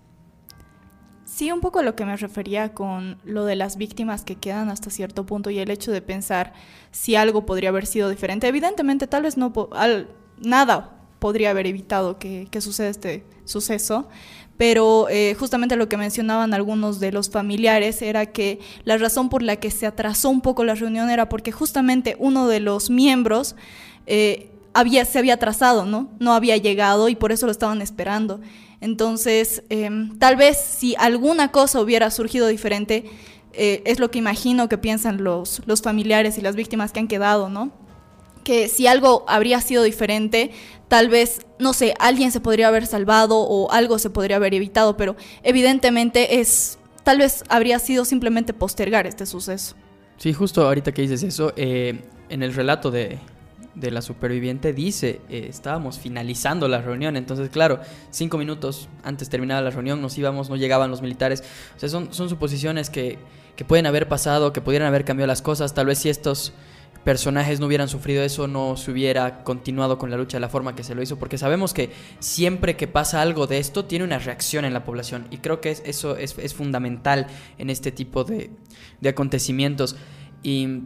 Sí, 1.25 1.50
un 1.50 1.61
poco 1.61 1.83
lo 1.83 1.97
que 1.97 2.04
me 2.04 2.16
refería 2.16 2.75
con 2.75 3.19
lo 3.25 3.45
de 3.45 3.57
las 3.57 3.76
víctimas 3.76 4.23
que 4.25 4.37
quedan 4.37 4.69
hasta 4.69 4.88
cierto 4.88 5.26
punto 5.26 5.50
y 5.50 5.59
el 5.59 5.73
hecho 5.73 5.90
de 5.90 6.00
pensar 6.00 6.52
si 6.93 7.16
algo 7.16 7.45
podría 7.45 7.71
haber 7.71 7.87
sido 7.87 8.09
diferente. 8.09 8.47
Evidentemente, 8.47 9.09
tal 9.09 9.25
vez 9.25 9.37
no, 9.37 9.52
al, 9.73 10.11
nada 10.38 10.94
podría 11.25 11.49
haber 11.49 11.66
evitado 11.66 12.19
que, 12.19 12.47
suceda 12.61 12.90
este 12.90 13.25
suceso, 13.47 14.11
pero 14.59 15.09
eh, 15.09 15.35
justamente 15.38 15.75
lo 15.75 15.88
que 15.88 15.97
mencionaban 15.97 16.52
algunos 16.52 17.00
de 17.00 17.12
los 17.12 17.31
familiares 17.31 18.02
era 18.02 18.26
que 18.26 18.59
la 18.85 18.99
razón 18.99 19.31
por 19.31 19.43
la 19.43 19.57
que 19.57 19.71
se 19.71 19.87
atrasó 19.87 20.28
un 20.28 20.43
poco 20.43 20.64
la 20.64 20.75
reunión 20.75 21.09
era 21.09 21.31
porque 21.31 21.50
justamente 21.50 22.14
uno 22.19 22.47
de 22.47 22.61
los 22.61 22.90
miembros 22.90 23.57
eh, 24.07 24.50
había, 24.75 25.07
se 25.07 25.19
había 25.19 25.33
atrasado, 25.33 25.87
¿no? 25.87 26.11
No 26.19 26.35
había 26.35 26.59
llegado 26.59 27.09
y 27.09 27.14
por 27.14 27.33
eso 27.33 27.47
lo 27.47 27.52
estaban 27.52 27.81
esperando. 27.81 28.43
Entonces, 28.83 29.62
em, 29.71 30.19
tal 30.19 30.37
vez 30.37 30.59
si 30.59 30.95
alguna 30.99 31.50
cosa 31.50 31.81
hubiera 31.81 32.11
surgido 32.11 32.49
diferente, 32.49 33.07
eh, 33.54 33.83
es 33.87 33.99
lo 33.99 34.11
que 34.11 34.19
imagino 34.19 34.69
que 34.69 34.76
piensan 34.76 35.25
los, 35.25 35.62
los 35.64 35.81
familiares 35.81 36.37
y 36.37 36.43
las 36.43 36.54
víctimas 36.54 36.93
que 36.93 37.00
han 37.00 37.09
quedado, 37.09 37.49
¿no? 37.49 37.84
Que 38.45 38.69
si 38.69 38.87
algo 38.87 39.25
habría 39.27 39.61
sido 39.61 39.83
diferente, 39.83 40.53
tal 40.89 41.09
vez, 41.09 41.41
no 41.59 41.73
sé, 41.73 41.95
alguien 41.99 42.31
se 42.31 42.41
podría 42.41 42.69
haber 42.69 42.87
salvado 42.87 43.39
o 43.39 43.73
algo 43.73 43.99
se 43.99 44.11
podría 44.11 44.37
haber 44.37 44.55
evitado, 44.55 44.97
pero 44.97 45.17
evidentemente 45.43 46.41
es, 46.41 46.79
tal 47.03 47.19
vez 47.19 47.43
habría 47.49 47.79
sido 47.79 48.05
simplemente 48.05 48.53
postergar 48.53 49.07
este 49.07 49.27
suceso. 49.27 49.75
Sí, 50.19 50.33
justo 50.33 50.65
ahorita 50.67 50.93
que 50.93 51.03
dices 51.03 51.23
eso, 51.23 51.53
eh, 51.57 52.03
en 52.29 52.43
el 52.43 52.55
relato 52.55 52.91
de, 52.91 53.19
de 53.75 53.91
la 53.91 54.03
superviviente 54.03 54.73
dice, 54.73 55.21
eh, 55.29 55.47
estábamos 55.49 55.99
finalizando 55.99 56.69
la 56.69 56.81
reunión, 56.81 57.17
entonces 57.17 57.49
claro, 57.51 57.81
cinco 58.11 58.39
minutos 58.39 58.89
antes 59.03 59.29
terminada 59.29 59.63
la 59.63 59.71
reunión 59.71 60.01
nos 60.01 60.17
íbamos, 60.17 60.49
no 60.49 60.57
llegaban 60.57 60.91
los 60.91 61.03
militares, 61.03 61.43
o 61.77 61.81
sea, 61.81 61.89
son, 61.89 62.13
son 62.13 62.29
suposiciones 62.29 62.91
que, 62.91 63.19
que 63.57 63.65
pueden 63.65 63.87
haber 63.87 64.09
pasado, 64.09 64.53
que 64.53 64.61
pudieran 64.61 64.89
haber 64.89 65.05
cambiado 65.05 65.27
las 65.27 65.43
cosas, 65.43 65.75
tal 65.75 65.87
vez 65.87 65.99
si 65.99 66.09
estos 66.09 66.53
personajes 67.04 67.61
no 67.61 67.66
hubieran 67.66 67.88
sufrido 67.88 68.23
eso, 68.23 68.49
no 68.49 68.76
se 68.76 68.90
hubiera 68.90 69.44
continuado 69.44 69.99
con 69.99 70.11
la 70.11 70.16
lucha 70.16 70.38
de 70.38 70.40
la 70.40 70.49
forma 70.49 70.75
que 70.75 70.82
se 70.82 70.94
lo 70.94 71.02
hizo, 71.02 71.18
porque 71.18 71.38
sabemos 71.38 71.75
que 71.75 71.90
siempre 72.18 72.76
que 72.76 72.88
pasa 72.88 73.20
algo 73.20 73.46
de 73.46 73.58
esto 73.58 73.84
tiene 73.84 74.04
una 74.04 74.18
reacción 74.18 74.64
en 74.64 74.73
la 74.73 74.84
población 74.84 75.26
y 75.30 75.38
creo 75.38 75.61
que 75.61 75.70
eso 75.70 76.16
es, 76.16 76.37
es, 76.38 76.54
fundamental 76.54 77.26
en 77.58 77.70
este 77.70 77.92
tipo 77.92 78.25
de, 78.25 78.50
de 79.00 79.08
acontecimientos. 79.08 79.96
Y 80.42 80.84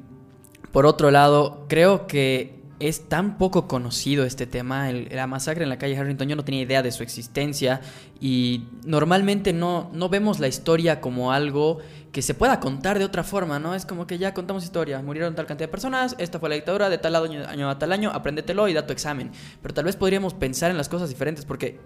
por 0.73 0.87
otro 0.87 1.11
lado, 1.11 1.67
creo 1.69 2.07
que 2.07 2.58
es 2.81 3.09
tan 3.09 3.39
poco 3.39 3.67
conocido 3.67 4.25
este 4.25 4.47
tema, 4.47 4.91
la 4.93 5.27
masacre 5.27 5.65
en 5.65 5.69
la 5.69 5.79
calle 5.79 5.97
Harrington, 5.97 6.29
yo 6.29 6.37
no 6.37 6.45
tenía 6.45 6.63
idea 6.63 6.83
de 6.83 6.93
su 6.93 7.03
existencia 7.03 7.81
y 8.21 8.65
normalmente 8.85 9.53
no, 9.53 9.91
no 9.93 10.09
vemos 10.09 10.39
la 10.39 10.49
historia 10.49 11.01
como 11.01 11.33
algo 11.33 11.79
que 12.13 12.23
se 12.23 12.35
pueda 12.35 12.61
contar 12.61 12.99
de 12.99 13.05
otra 13.05 13.25
forma, 13.25 13.59
¿no? 13.59 13.75
Es 13.75 13.85
como 13.85 14.07
que 14.07 14.19
ya 14.19 14.33
contamos 14.33 14.65
historia, 14.65 15.03
murieron 15.03 15.35
tal 15.35 15.47
cantidad 15.47 15.69
de 15.69 15.71
personas, 15.71 16.15
esta 16.19 16.39
fue 16.39 16.49
la 16.49 16.55
dictadura, 16.55 16.89
de 16.89 16.99
tal 16.99 17.13
lado 17.13 17.27
año 17.27 17.69
a 17.69 17.79
tal 17.79 17.93
año, 17.93 18.11
apréndetelo 18.11 18.69
y 18.69 18.75
da 18.75 18.87
tu 18.87 18.93
examen. 18.93 19.31
Pero 19.61 19.75
tal 19.75 19.85
vez 19.85 19.97
podríamos 19.97 20.35
pensar 20.35 20.71
en 20.71 20.77
las 20.77 20.89
cosas 20.89 21.09
diferentes 21.09 21.45
porque 21.45 21.81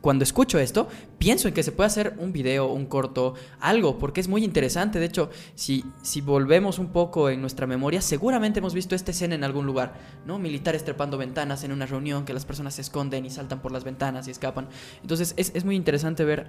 cuando 0.00 0.24
escucho 0.24 0.58
esto, 0.58 0.88
pienso 1.18 1.48
en 1.48 1.54
que 1.54 1.62
se 1.62 1.72
puede 1.72 1.88
hacer 1.88 2.14
un 2.18 2.32
video, 2.32 2.68
un 2.68 2.86
corto, 2.86 3.34
algo, 3.60 3.98
porque 3.98 4.20
es 4.20 4.28
muy 4.28 4.44
interesante. 4.44 4.98
De 4.98 5.06
hecho, 5.06 5.30
si, 5.54 5.84
si 6.02 6.20
volvemos 6.20 6.78
un 6.78 6.88
poco 6.88 7.28
en 7.28 7.40
nuestra 7.40 7.66
memoria, 7.66 8.00
seguramente 8.00 8.60
hemos 8.60 8.74
visto 8.74 8.94
esta 8.94 9.10
escena 9.10 9.34
en 9.34 9.44
algún 9.44 9.66
lugar, 9.66 9.94
¿no? 10.26 10.38
Militares 10.38 10.84
trepando 10.84 11.18
ventanas 11.18 11.64
en 11.64 11.72
una 11.72 11.86
reunión, 11.86 12.24
que 12.24 12.32
las 12.32 12.46
personas 12.46 12.74
se 12.74 12.82
esconden 12.82 13.26
y 13.26 13.30
saltan 13.30 13.60
por 13.60 13.72
las 13.72 13.84
ventanas 13.84 14.26
y 14.28 14.30
escapan. 14.30 14.68
Entonces, 15.02 15.34
es, 15.36 15.52
es 15.54 15.64
muy 15.64 15.76
interesante 15.76 16.24
ver 16.24 16.46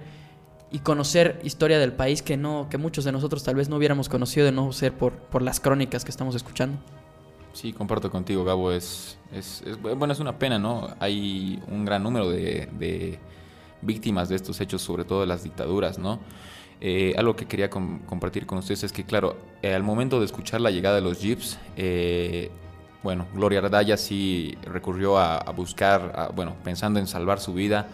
y 0.70 0.78
conocer 0.78 1.38
historia 1.44 1.78
del 1.78 1.92
país 1.92 2.22
que 2.22 2.38
no 2.38 2.68
que 2.70 2.78
muchos 2.78 3.04
de 3.04 3.12
nosotros 3.12 3.44
tal 3.44 3.54
vez 3.54 3.68
no 3.68 3.76
hubiéramos 3.76 4.08
conocido 4.08 4.46
de 4.46 4.52
no 4.52 4.72
ser 4.72 4.94
por, 4.94 5.12
por 5.12 5.42
las 5.42 5.60
crónicas 5.60 6.02
que 6.04 6.10
estamos 6.10 6.34
escuchando. 6.34 6.78
Sí, 7.52 7.74
comparto 7.74 8.10
contigo, 8.10 8.44
Gabo. 8.44 8.72
Es, 8.72 9.18
es, 9.30 9.62
bueno, 9.82 10.12
es 10.12 10.20
una 10.20 10.38
pena, 10.38 10.58
¿no? 10.58 10.88
Hay 10.98 11.62
un 11.68 11.84
gran 11.84 12.02
número 12.02 12.30
de, 12.30 12.70
de 12.78 13.18
víctimas 13.82 14.28
de 14.28 14.36
estos 14.36 14.60
hechos, 14.60 14.82
sobre 14.82 15.04
todo 15.04 15.20
de 15.20 15.26
las 15.26 15.42
dictaduras, 15.42 15.98
¿no? 15.98 16.20
Eh, 16.84 17.14
algo 17.16 17.36
que 17.36 17.46
quería 17.46 17.70
compartir 17.70 18.44
con 18.44 18.58
ustedes 18.58 18.82
es 18.82 18.92
que, 18.92 19.04
claro, 19.04 19.36
eh, 19.62 19.72
al 19.72 19.84
momento 19.84 20.18
de 20.18 20.26
escuchar 20.26 20.60
la 20.60 20.72
llegada 20.72 20.96
de 20.96 21.00
los 21.00 21.22
jeeps, 21.22 21.56
eh, 21.76 22.50
bueno, 23.04 23.28
Gloria 23.32 23.60
Ardaya 23.60 23.96
sí 23.96 24.58
recurrió 24.64 25.16
a, 25.16 25.44
buscar, 25.52 26.32
bueno, 26.34 26.56
pensando 26.64 26.98
en 26.98 27.06
salvar 27.06 27.38
su 27.38 27.54
vida, 27.54 27.86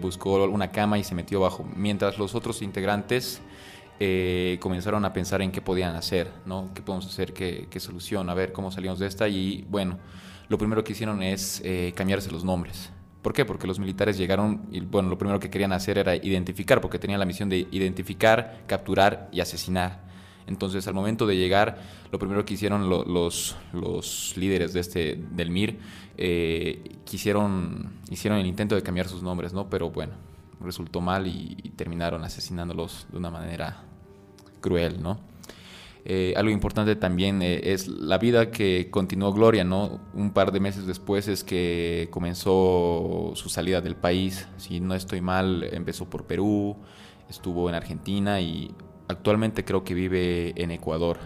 buscó 0.00 0.44
una 0.44 0.70
cama 0.70 0.98
y 0.98 1.04
se 1.04 1.14
metió 1.14 1.40
bajo, 1.40 1.66
mientras 1.76 2.18
los 2.18 2.34
otros 2.34 2.62
integrantes 2.62 3.40
comenzaron 4.60 5.04
a 5.04 5.12
pensar 5.12 5.42
en 5.42 5.50
qué 5.50 5.62
podían 5.62 5.96
hacer, 5.96 6.30
¿no? 6.46 6.70
¿Qué 6.74 6.82
podemos 6.82 7.06
hacer? 7.06 7.32
¿Qué, 7.32 7.66
qué 7.70 7.80
solución? 7.80 8.28
A 8.28 8.34
ver 8.34 8.52
cómo 8.52 8.70
salimos 8.70 8.98
de 8.98 9.06
esta 9.06 9.26
y, 9.26 9.64
bueno, 9.70 9.98
lo 10.48 10.58
primero 10.58 10.84
que 10.84 10.92
hicieron 10.92 11.22
es 11.22 11.62
cambiarse 11.94 12.30
los 12.30 12.44
nombres. 12.44 12.90
¿Por 13.22 13.32
qué? 13.34 13.44
Porque 13.44 13.66
los 13.66 13.78
militares 13.78 14.16
llegaron 14.16 14.66
y, 14.72 14.80
bueno, 14.80 15.08
lo 15.10 15.18
primero 15.18 15.38
que 15.38 15.50
querían 15.50 15.72
hacer 15.72 15.98
era 15.98 16.16
identificar, 16.16 16.80
porque 16.80 16.98
tenían 16.98 17.20
la 17.20 17.26
misión 17.26 17.48
de 17.48 17.68
identificar, 17.70 18.62
capturar 18.66 19.28
y 19.30 19.40
asesinar. 19.40 20.08
Entonces, 20.46 20.86
al 20.88 20.94
momento 20.94 21.26
de 21.26 21.36
llegar, 21.36 21.78
lo 22.10 22.18
primero 22.18 22.44
que 22.44 22.54
hicieron 22.54 22.88
los, 22.88 23.56
los 23.72 24.34
líderes 24.36 24.72
de 24.72 24.80
este, 24.80 25.22
del 25.32 25.50
MIR, 25.50 25.78
eh, 26.16 26.96
quisieron, 27.04 27.92
hicieron 28.10 28.38
el 28.38 28.46
intento 28.46 28.74
de 28.74 28.82
cambiar 28.82 29.06
sus 29.06 29.22
nombres, 29.22 29.52
¿no? 29.52 29.68
Pero 29.68 29.90
bueno, 29.90 30.14
resultó 30.60 31.00
mal 31.00 31.26
y 31.26 31.72
terminaron 31.76 32.24
asesinándolos 32.24 33.06
de 33.12 33.18
una 33.18 33.30
manera 33.30 33.84
cruel, 34.60 35.02
¿no? 35.02 35.29
Eh, 36.04 36.34
algo 36.36 36.50
importante 36.50 36.96
también 36.96 37.42
eh, 37.42 37.72
es 37.72 37.88
la 37.88 38.18
vida 38.18 38.50
que 38.50 38.88
continuó 38.90 39.32
Gloria, 39.32 39.64
¿no? 39.64 40.00
Un 40.14 40.32
par 40.32 40.52
de 40.52 40.60
meses 40.60 40.86
después 40.86 41.28
es 41.28 41.44
que 41.44 42.08
comenzó 42.10 43.32
su 43.34 43.48
salida 43.48 43.80
del 43.80 43.96
país. 43.96 44.48
Si 44.56 44.80
no 44.80 44.94
estoy 44.94 45.20
mal, 45.20 45.64
empezó 45.72 46.08
por 46.08 46.26
Perú, 46.26 46.76
estuvo 47.28 47.68
en 47.68 47.74
Argentina 47.74 48.40
y 48.40 48.74
actualmente 49.08 49.64
creo 49.64 49.84
que 49.84 49.94
vive 49.94 50.54
en 50.56 50.70
Ecuador. 50.70 51.18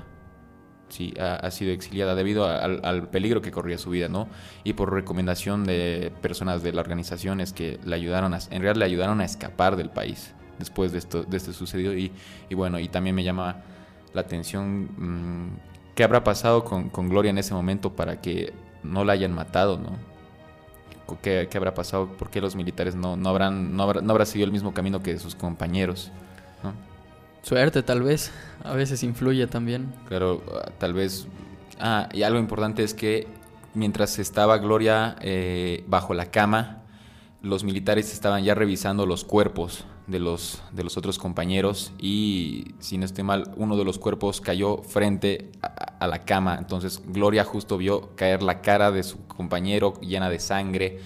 Sí, 0.89 1.15
ha, 1.19 1.51
sido 1.51 1.73
exiliada 1.73 2.15
debido 2.15 2.47
al, 2.47 3.09
peligro 3.09 3.41
que 3.41 3.51
corría 3.51 3.79
su 3.79 3.91
vida, 3.91 4.09
¿no? 4.09 4.29
Y 4.63 4.75
por 4.75 4.93
recomendación 4.93 5.65
de 5.65 6.13
personas 6.23 6.63
de 6.63 6.73
la 6.73 6.83
organización 6.83 7.41
es 7.41 7.53
que 7.53 7.81
le 7.85 7.97
ayudaron 7.97 8.33
a, 8.33 8.39
en 8.39 8.63
realidad 8.63 8.77
le 8.77 8.85
ayudaron 8.85 9.21
a 9.21 9.25
escapar 9.25 9.77
del 9.77 9.91
país 9.91 10.35
después 10.59 10.93
de 10.93 10.99
esto, 10.99 11.25
de 11.25 11.37
este 11.37 11.53
sucedido 11.53 11.97
y, 11.97 12.13
y 12.49 12.55
bueno, 12.55 12.79
y 12.79 12.89
también 12.89 13.17
me 13.17 13.25
llama 13.25 13.65
la 14.15 14.23
atención 14.23 14.89
mm, 14.97 15.49
qué 15.95 16.05
habrá 16.05 16.25
pasado 16.25 16.65
con, 16.65 16.91
Gloria 17.09 17.31
en 17.31 17.39
ese 17.39 17.53
momento 17.53 17.93
para 17.93 18.21
que 18.21 18.55
no 18.83 19.05
la 19.05 19.13
hayan 19.13 19.33
matado, 19.33 19.79
¿no? 19.79 19.99
¿Qué, 21.21 21.49
qué 21.51 21.59
habrá 21.59 21.75
pasado? 21.75 22.09
¿Por 22.09 22.31
qué 22.31 22.41
los 22.41 22.57
militares 22.57 22.95
no, 22.95 23.17
no, 23.17 23.29
habrán, 23.29 23.77
no, 23.77 23.83
habrá, 23.83 24.25
seguido 24.25 24.47
el 24.47 24.53
mismo 24.53 24.73
camino 24.73 25.03
que 25.03 25.19
sus 25.19 25.35
compañeros? 25.35 26.11
Suerte, 27.43 27.83
tal 27.83 28.03
vez. 28.03 28.33
A 28.63 28.73
veces 28.73 29.03
influye 29.03 29.47
también. 29.47 29.93
Claro, 30.09 30.43
ah, 30.55 30.71
tal 30.79 30.95
vez. 30.95 31.27
Ah, 31.79 32.09
y 32.11 32.23
algo 32.23 32.39
importante 32.39 32.83
es 32.83 32.95
que 32.95 33.27
mientras 33.75 34.19
estaba 34.19 34.57
Gloria 34.57 35.17
eh, 35.21 35.85
bajo 35.87 36.15
la 36.15 36.31
cama, 36.31 36.85
los 37.43 37.65
militares 37.65 38.11
estaban 38.15 38.43
ya 38.43 38.55
revisando 38.55 39.05
los 39.05 39.25
cuerpos 39.25 39.85
de 40.07 40.19
los, 40.19 40.63
de 40.73 40.85
los 40.85 40.97
otros 40.97 41.19
compañeros 41.19 41.93
y 41.99 42.75
si 42.79 42.99
no 42.99 43.05
estoy 43.07 43.25
mal, 43.25 43.53
uno 43.57 43.77
de 43.77 43.85
los 43.85 43.99
cuerpos 43.99 44.41
cayó 44.41 44.79
frente 44.83 45.51
a, 45.63 46.07
la 46.07 46.25
cama. 46.25 46.57
Entonces 46.59 47.01
Gloria 47.07 47.45
justo 47.45 47.79
vio 47.79 48.15
caer 48.15 48.43
la 48.43 48.61
cara 48.61 48.91
de 48.91 49.03
su 49.03 49.27
compañero 49.27 49.95
llena 50.01 50.29
de 50.29 50.39
sangre. 50.39 51.01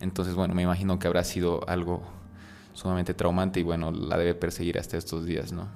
Entonces, 0.00 0.34
bueno, 0.34 0.54
me 0.54 0.62
imagino 0.62 0.98
que 0.98 1.06
habrá 1.06 1.24
sido 1.24 1.66
algo 1.68 2.02
sumamente 2.74 3.14
traumante 3.14 3.60
y 3.60 3.62
bueno, 3.62 3.90
la 3.90 4.18
debe 4.18 4.34
perseguir 4.34 4.78
hasta 4.78 4.98
estos 4.98 5.24
días, 5.24 5.52
¿no? 5.52 5.68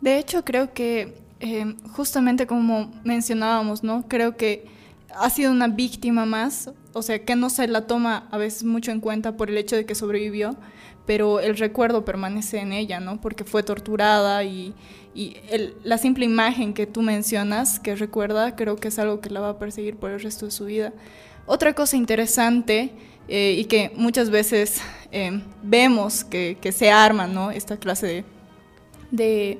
De 0.00 0.18
hecho, 0.18 0.44
creo 0.44 0.72
que 0.72 1.16
eh, 1.40 1.74
justamente 1.92 2.46
como 2.46 2.92
mencionábamos, 3.04 3.82
¿no? 3.82 4.06
Creo 4.06 4.36
que 4.36 4.66
ha 5.16 5.30
sido 5.30 5.50
una 5.50 5.68
víctima 5.68 6.26
más, 6.26 6.70
o 6.92 7.02
sea, 7.02 7.24
que 7.24 7.36
no 7.36 7.50
se 7.50 7.66
la 7.68 7.86
toma 7.86 8.28
a 8.30 8.38
veces 8.38 8.64
mucho 8.64 8.90
en 8.90 9.00
cuenta 9.00 9.36
por 9.36 9.50
el 9.50 9.56
hecho 9.58 9.76
de 9.76 9.86
que 9.86 9.94
sobrevivió, 9.94 10.56
pero 11.06 11.40
el 11.40 11.56
recuerdo 11.56 12.04
permanece 12.04 12.58
en 12.58 12.72
ella, 12.72 13.00
¿no? 13.00 13.20
Porque 13.20 13.44
fue 13.44 13.62
torturada 13.62 14.44
y, 14.44 14.74
la 15.84 15.96
simple 15.96 16.24
imagen 16.24 16.74
que 16.74 16.88
tú 16.88 17.00
mencionas, 17.00 17.78
que 17.78 17.94
recuerda, 17.94 18.56
creo 18.56 18.74
que 18.74 18.88
es 18.88 18.98
algo 18.98 19.20
que 19.20 19.30
la 19.30 19.38
va 19.38 19.50
a 19.50 19.58
perseguir 19.60 19.94
por 19.94 20.10
el 20.10 20.20
resto 20.20 20.46
de 20.46 20.50
su 20.50 20.64
vida. 20.64 20.92
Otra 21.46 21.72
cosa 21.72 21.96
interesante 21.96 22.90
eh, 23.28 23.54
y 23.56 23.64
que 23.66 23.92
muchas 23.94 24.30
veces 24.30 24.80
eh, 25.12 25.40
vemos 25.62 26.24
que, 26.24 26.58
se 26.74 26.90
arman 26.90 27.32
¿no? 27.32 27.52
esta 27.52 27.76
clase 27.76 28.24
de, 29.12 29.58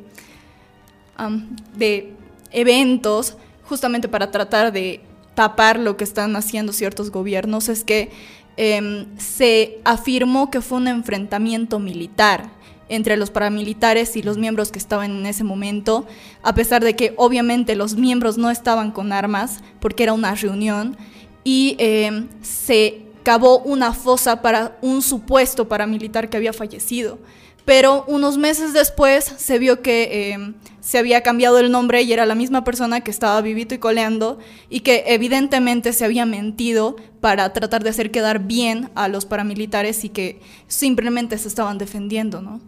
de, 1.77 2.13
eventos 2.51 3.37
justamente 3.63 4.09
para 4.09 4.33
tratar 4.33 4.73
de 4.73 5.03
tapar 5.37 5.79
lo 5.79 5.97
que 5.97 6.05
están 6.05 6.35
haciendo 6.37 6.73
ciertos 6.73 7.11
gobiernos, 7.11 7.69
es 7.69 7.85
que 7.85 8.11
em, 8.57 9.07
se 9.19 9.81
afirmó 9.85 10.51
que 10.51 10.61
fue 10.61 10.79
un 10.79 10.89
enfrentamiento 10.89 11.79
militar 11.79 12.51
entre 12.89 13.17
los 13.17 13.31
paramilitares 13.31 14.17
y 14.17 14.23
los 14.23 14.37
miembros 14.37 14.71
que 14.71 14.79
estaban 14.79 15.11
en 15.11 15.27
ese 15.27 15.45
momento, 15.45 16.07
a 16.43 16.55
pesar 16.55 16.85
de 16.85 16.95
que 16.95 17.15
obviamente 17.17 17.77
los 17.77 17.97
miembros 17.97 18.37
no 18.37 18.51
estaban 18.51 18.91
con 18.91 19.13
armas 19.13 19.61
porque 19.81 20.03
era 20.03 20.13
una 20.13 20.35
reunión 20.35 20.97
y 21.45 21.77
em, 21.79 22.29
se 22.43 23.03
cavó 23.23 23.61
una 23.61 23.93
fosa 23.93 24.43
para 24.43 24.77
un 24.83 25.03
supuesto 25.03 25.67
paramilitar 25.67 26.29
que 26.29 26.37
había 26.37 26.53
fallecido. 26.53 27.19
Pero 27.65 28.05
unos 28.07 28.37
meses 28.37 28.73
después 28.73 29.25
se 29.25 29.59
vio 29.59 29.81
que 29.81 30.33
em, 30.33 30.55
se 30.81 30.99
había 30.99 31.23
cambiado 31.23 31.59
el 31.59 31.71
nombre 31.71 32.03
y 32.03 32.13
era 32.13 32.27
la 32.27 32.35
misma 32.35 32.63
persona 32.63 33.01
que 33.01 33.11
estaba 33.11 33.41
vivito 33.41 33.75
y 33.75 33.79
coleando 33.79 34.39
y 34.69 34.81
que 34.81 35.05
evidentemente 35.07 35.95
se 35.95 36.05
había 36.05 36.27
mentido 36.27 36.97
para 37.21 37.53
tratar 37.55 37.83
de 37.83 37.91
hacer 37.91 38.11
quedar 38.11 38.41
bien 38.41 38.91
a 38.95 39.09
los 39.09 39.25
paramilitares 39.25 40.05
y 40.05 40.11
que 40.11 40.41
simplemente 40.67 41.39
se 41.39 41.49
estaban 41.49 41.79
defendiendo, 41.79 42.43
¿no? 42.43 42.61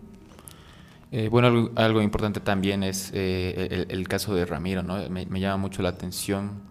Eh, 1.13 1.29
bueno, 1.29 1.71
algo, 1.77 2.03
importante 2.03 2.41
también 2.41 2.83
es 2.83 3.11
eh, 3.15 3.87
el, 3.89 4.09
caso 4.09 4.35
de 4.35 4.45
Ramiro, 4.45 4.83
¿no? 4.83 5.09
Me, 5.09 5.27
me 5.27 5.41
llama 5.41 5.59
mucho 5.59 5.83
la 5.83 5.91
atención 5.91 6.63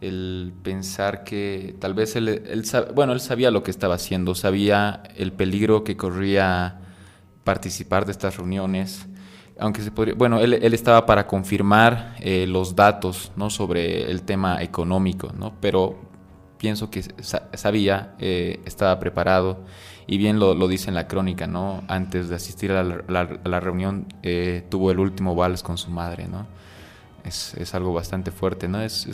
el 0.00 0.52
pensar 0.62 1.24
que 1.24 1.74
tal 1.80 1.94
vez 1.94 2.16
él, 2.16 2.42
bueno, 2.94 3.12
él 3.12 3.20
sabía 3.20 3.50
lo 3.50 3.62
que 3.62 3.70
estaba 3.70 3.94
haciendo, 3.94 4.34
sabía 4.34 5.02
el 5.16 5.32
peligro 5.32 5.84
que 5.84 5.96
corría 5.96 6.80
participar 7.48 8.04
de 8.04 8.12
estas 8.12 8.36
reuniones, 8.36 9.06
aunque 9.58 9.80
se 9.80 9.90
podría, 9.90 10.14
bueno, 10.14 10.38
él, 10.38 10.52
estaba 10.74 11.06
para 11.06 11.26
confirmar 11.26 12.14
eh, 12.20 12.46
los 12.46 12.76
datos, 12.76 13.32
¿no? 13.36 13.48
Sobre 13.48 14.10
el 14.10 14.20
tema 14.20 14.62
económico, 14.62 15.32
¿no? 15.32 15.54
Pero 15.58 15.96
pienso 16.58 16.90
que 16.90 17.02
sabía, 17.54 18.14
eh, 18.18 18.60
estaba 18.66 19.00
preparado 19.00 19.64
y 20.06 20.18
bien 20.18 20.38
lo, 20.38 20.68
dice 20.68 20.90
en 20.90 20.94
la 20.94 21.08
crónica, 21.08 21.46
¿no? 21.46 21.84
Antes 21.88 22.28
de 22.28 22.34
asistir 22.34 22.70
a 22.72 22.82
la, 22.82 23.60
reunión 23.60 24.04
eh, 24.22 24.66
tuvo 24.68 24.90
el 24.90 24.98
último 24.98 25.34
vals 25.34 25.62
con 25.62 25.78
su 25.78 25.90
madre, 25.90 26.28
¿no? 26.28 26.46
Es, 27.24 27.74
algo 27.74 27.94
bastante 27.94 28.30
fuerte, 28.30 28.68
¿no? 28.68 28.82
es 28.82 29.06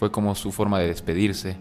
fue 0.00 0.10
como 0.10 0.34
su 0.34 0.50
forma 0.50 0.80
de 0.80 0.88
despedirse. 0.88 1.58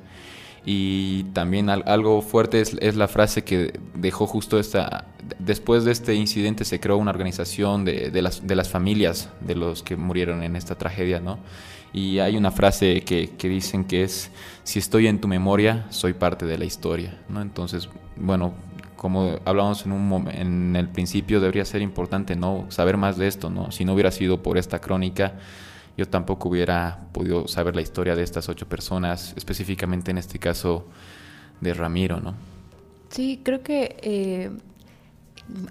Y 0.71 1.23
también 1.33 1.67
algo 1.67 2.21
fuerte 2.21 2.61
es, 2.61 2.95
la 2.95 3.07
frase 3.07 3.43
que 3.43 3.73
dejó 3.95 4.27
justo 4.27 4.59
esta... 4.59 5.07
Después 5.39 5.83
de 5.83 5.91
este 5.91 6.13
incidente 6.13 6.63
se 6.63 6.79
creó 6.79 6.97
una 6.97 7.09
organización 7.09 7.85
de, 7.85 8.11
las, 8.21 8.45
de 8.45 8.55
las 8.55 8.69
familias 8.69 9.29
de 9.41 9.55
los 9.55 9.81
que 9.81 9.95
murieron 9.95 10.43
en 10.43 10.55
esta 10.55 10.75
tragedia, 10.75 11.19
¿no? 11.21 11.39
Y 11.91 12.19
hay 12.19 12.37
una 12.37 12.51
frase 12.51 13.01
que, 13.01 13.31
que, 13.35 13.49
dicen 13.49 13.83
que 13.83 14.03
es, 14.03 14.29
si 14.63 14.77
estoy 14.77 15.07
en 15.07 15.19
tu 15.19 15.27
memoria, 15.27 15.87
soy 15.89 16.13
parte 16.13 16.45
de 16.45 16.59
la 16.59 16.65
historia, 16.65 17.19
¿no? 17.29 17.41
Entonces, 17.41 17.89
bueno, 18.15 18.53
como 18.95 19.39
hablamos 19.45 19.87
en, 19.87 19.91
un 19.91 20.29
en 20.29 20.75
el 20.75 20.87
principio, 20.87 21.39
debería 21.39 21.65
ser 21.65 21.81
importante, 21.81 22.35
¿no? 22.35 22.67
Saber 22.69 22.95
más 22.95 23.17
de 23.17 23.27
esto, 23.27 23.49
¿no? 23.49 23.71
Si 23.71 23.85
no 23.85 23.95
hubiera 23.95 24.11
sido 24.11 24.43
por 24.43 24.59
esta 24.59 24.77
crónica, 24.77 25.33
yo 25.99 26.07
tampoco 26.07 26.47
hubiera 26.47 27.09
podido 27.11 27.45
saber 27.49 27.75
la 27.75 27.81
historia 27.81 28.15
de 28.15 28.23
estas 28.23 28.47
ocho 28.47 28.69
personas, 28.69 29.33
específicamente 29.35 30.11
en 30.11 30.17
este 30.17 30.39
caso 30.39 30.85
de 31.59 31.73
Ramiro, 31.73 32.21
¿no? 32.21 32.35
Sí, 33.09 33.41
creo 33.43 33.63
que 33.63 33.97
eh, 34.01 34.49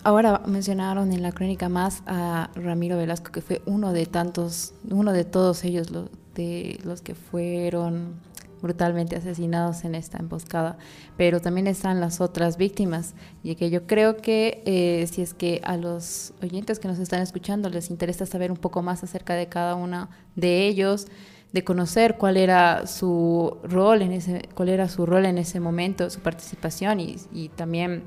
ahora 0.05 0.43
mencionaron 0.47 1.13
en 1.13 1.23
la 1.23 1.33
crónica 1.33 1.71
más 1.71 2.03
a 2.07 2.51
Ramiro 2.55 2.99
Velasco, 2.99 3.33
que 3.33 3.41
fue 3.41 3.63
uno 3.65 3.95
de 3.95 4.05
tantos, 4.05 4.75
uno 4.91 5.15
de 5.15 5.25
todos 5.25 5.65
ellos, 5.65 5.89
de 6.35 6.79
los 6.85 7.01
que 7.01 7.15
fueron 7.15 8.17
brutalmente 8.61 9.17
asesinados 9.17 9.85
en 9.85 9.95
esta 9.95 10.19
emboscada, 10.19 10.79
pero 11.17 11.41
también 11.41 11.67
están 11.67 12.01
las 12.01 12.21
otras 12.21 12.57
víctimas 12.57 13.15
y 13.43 13.55
que 13.55 13.71
yo 13.71 13.87
creo 13.87 14.17
que 14.17 14.63
eh, 14.67 15.07
si 15.07 15.23
es 15.23 15.35
que 15.35 15.61
a 15.65 15.77
los 15.77 16.33
oyentes 16.43 16.79
que 16.79 16.89
nos 16.89 16.99
están 16.99 17.23
escuchando 17.23 17.71
les 17.71 17.91
interesa 17.91 18.27
saber 18.27 18.51
un 18.51 18.57
poco 18.57 18.83
más 18.83 19.03
acerca 19.05 19.35
de 19.35 19.49
cada 19.49 19.75
uno 19.75 20.09
de 20.37 20.67
ellos, 20.67 21.07
de 21.53 21.65
conocer 21.65 22.17
cuál 22.19 22.37
era 22.37 22.87
su 22.87 23.57
rol 23.63 24.03
en 24.03 24.13
ese, 24.13 24.49
cuál 24.55 24.69
era 24.69 24.89
su 24.89 25.07
rol 25.07 25.25
en 25.27 25.39
ese 25.39 25.61
momento, 25.61 26.11
su 26.11 26.21
participación 26.21 27.01
y, 27.01 27.17
y 27.33 27.49
también 27.49 28.05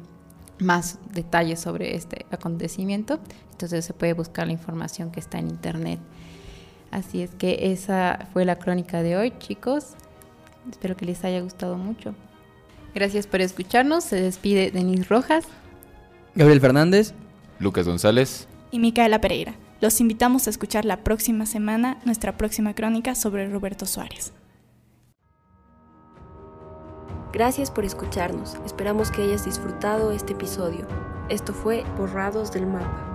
más 0.60 1.00
detalles 1.14 1.60
sobre 1.60 1.96
este 1.96 2.26
acontecimiento, 2.30 3.20
entonces 3.52 3.84
se 3.84 3.94
puede 3.94 4.14
buscar 4.14 4.46
la 4.46 4.54
información 4.54 5.12
que 5.12 5.20
está 5.20 5.40
en 5.40 5.50
internet. 5.50 6.00
Así 6.92 7.22
es 7.22 7.34
que 7.36 7.72
esa 7.72 8.28
fue 8.34 8.46
la 8.46 8.58
crónica 8.58 9.02
de 9.02 9.18
hoy, 9.18 9.34
chicos. 9.40 9.96
Espero 10.70 10.96
que 10.96 11.06
les 11.06 11.24
haya 11.24 11.42
gustado 11.42 11.78
mucho. 11.78 12.14
Gracias 12.94 13.28
por 13.28 13.42
escucharnos. 13.42 14.04
Se 14.04 14.22
despide 14.22 14.72
Denis 14.72 15.08
Rojas, 15.10 15.46
Gabriel 16.36 16.62
Fernández, 16.62 17.14
Lucas 17.60 17.88
González 17.88 18.48
y 18.72 18.80
Micaela 18.80 19.22
Pereira. 19.22 19.56
Los 19.80 20.00
invitamos 20.00 20.48
a 20.48 20.50
escuchar 20.50 20.86
la 20.86 20.98
próxima 20.98 21.46
semana 21.46 21.98
nuestra 22.06 22.38
próxima 22.38 22.76
crónica 22.76 23.16
sobre 23.16 23.50
Roberto 23.50 23.86
Suárez. 23.86 24.34
Gracias 27.34 27.72
por 27.72 27.86
escucharnos. 27.86 28.58
Esperamos 28.66 29.10
que 29.10 29.24
hayas 29.24 29.46
disfrutado 29.46 30.12
este 30.12 30.34
episodio. 30.34 30.86
Esto 31.30 31.54
fue 31.54 31.84
Borrados 31.98 32.52
del 32.52 32.68
Mapa. 32.68 33.11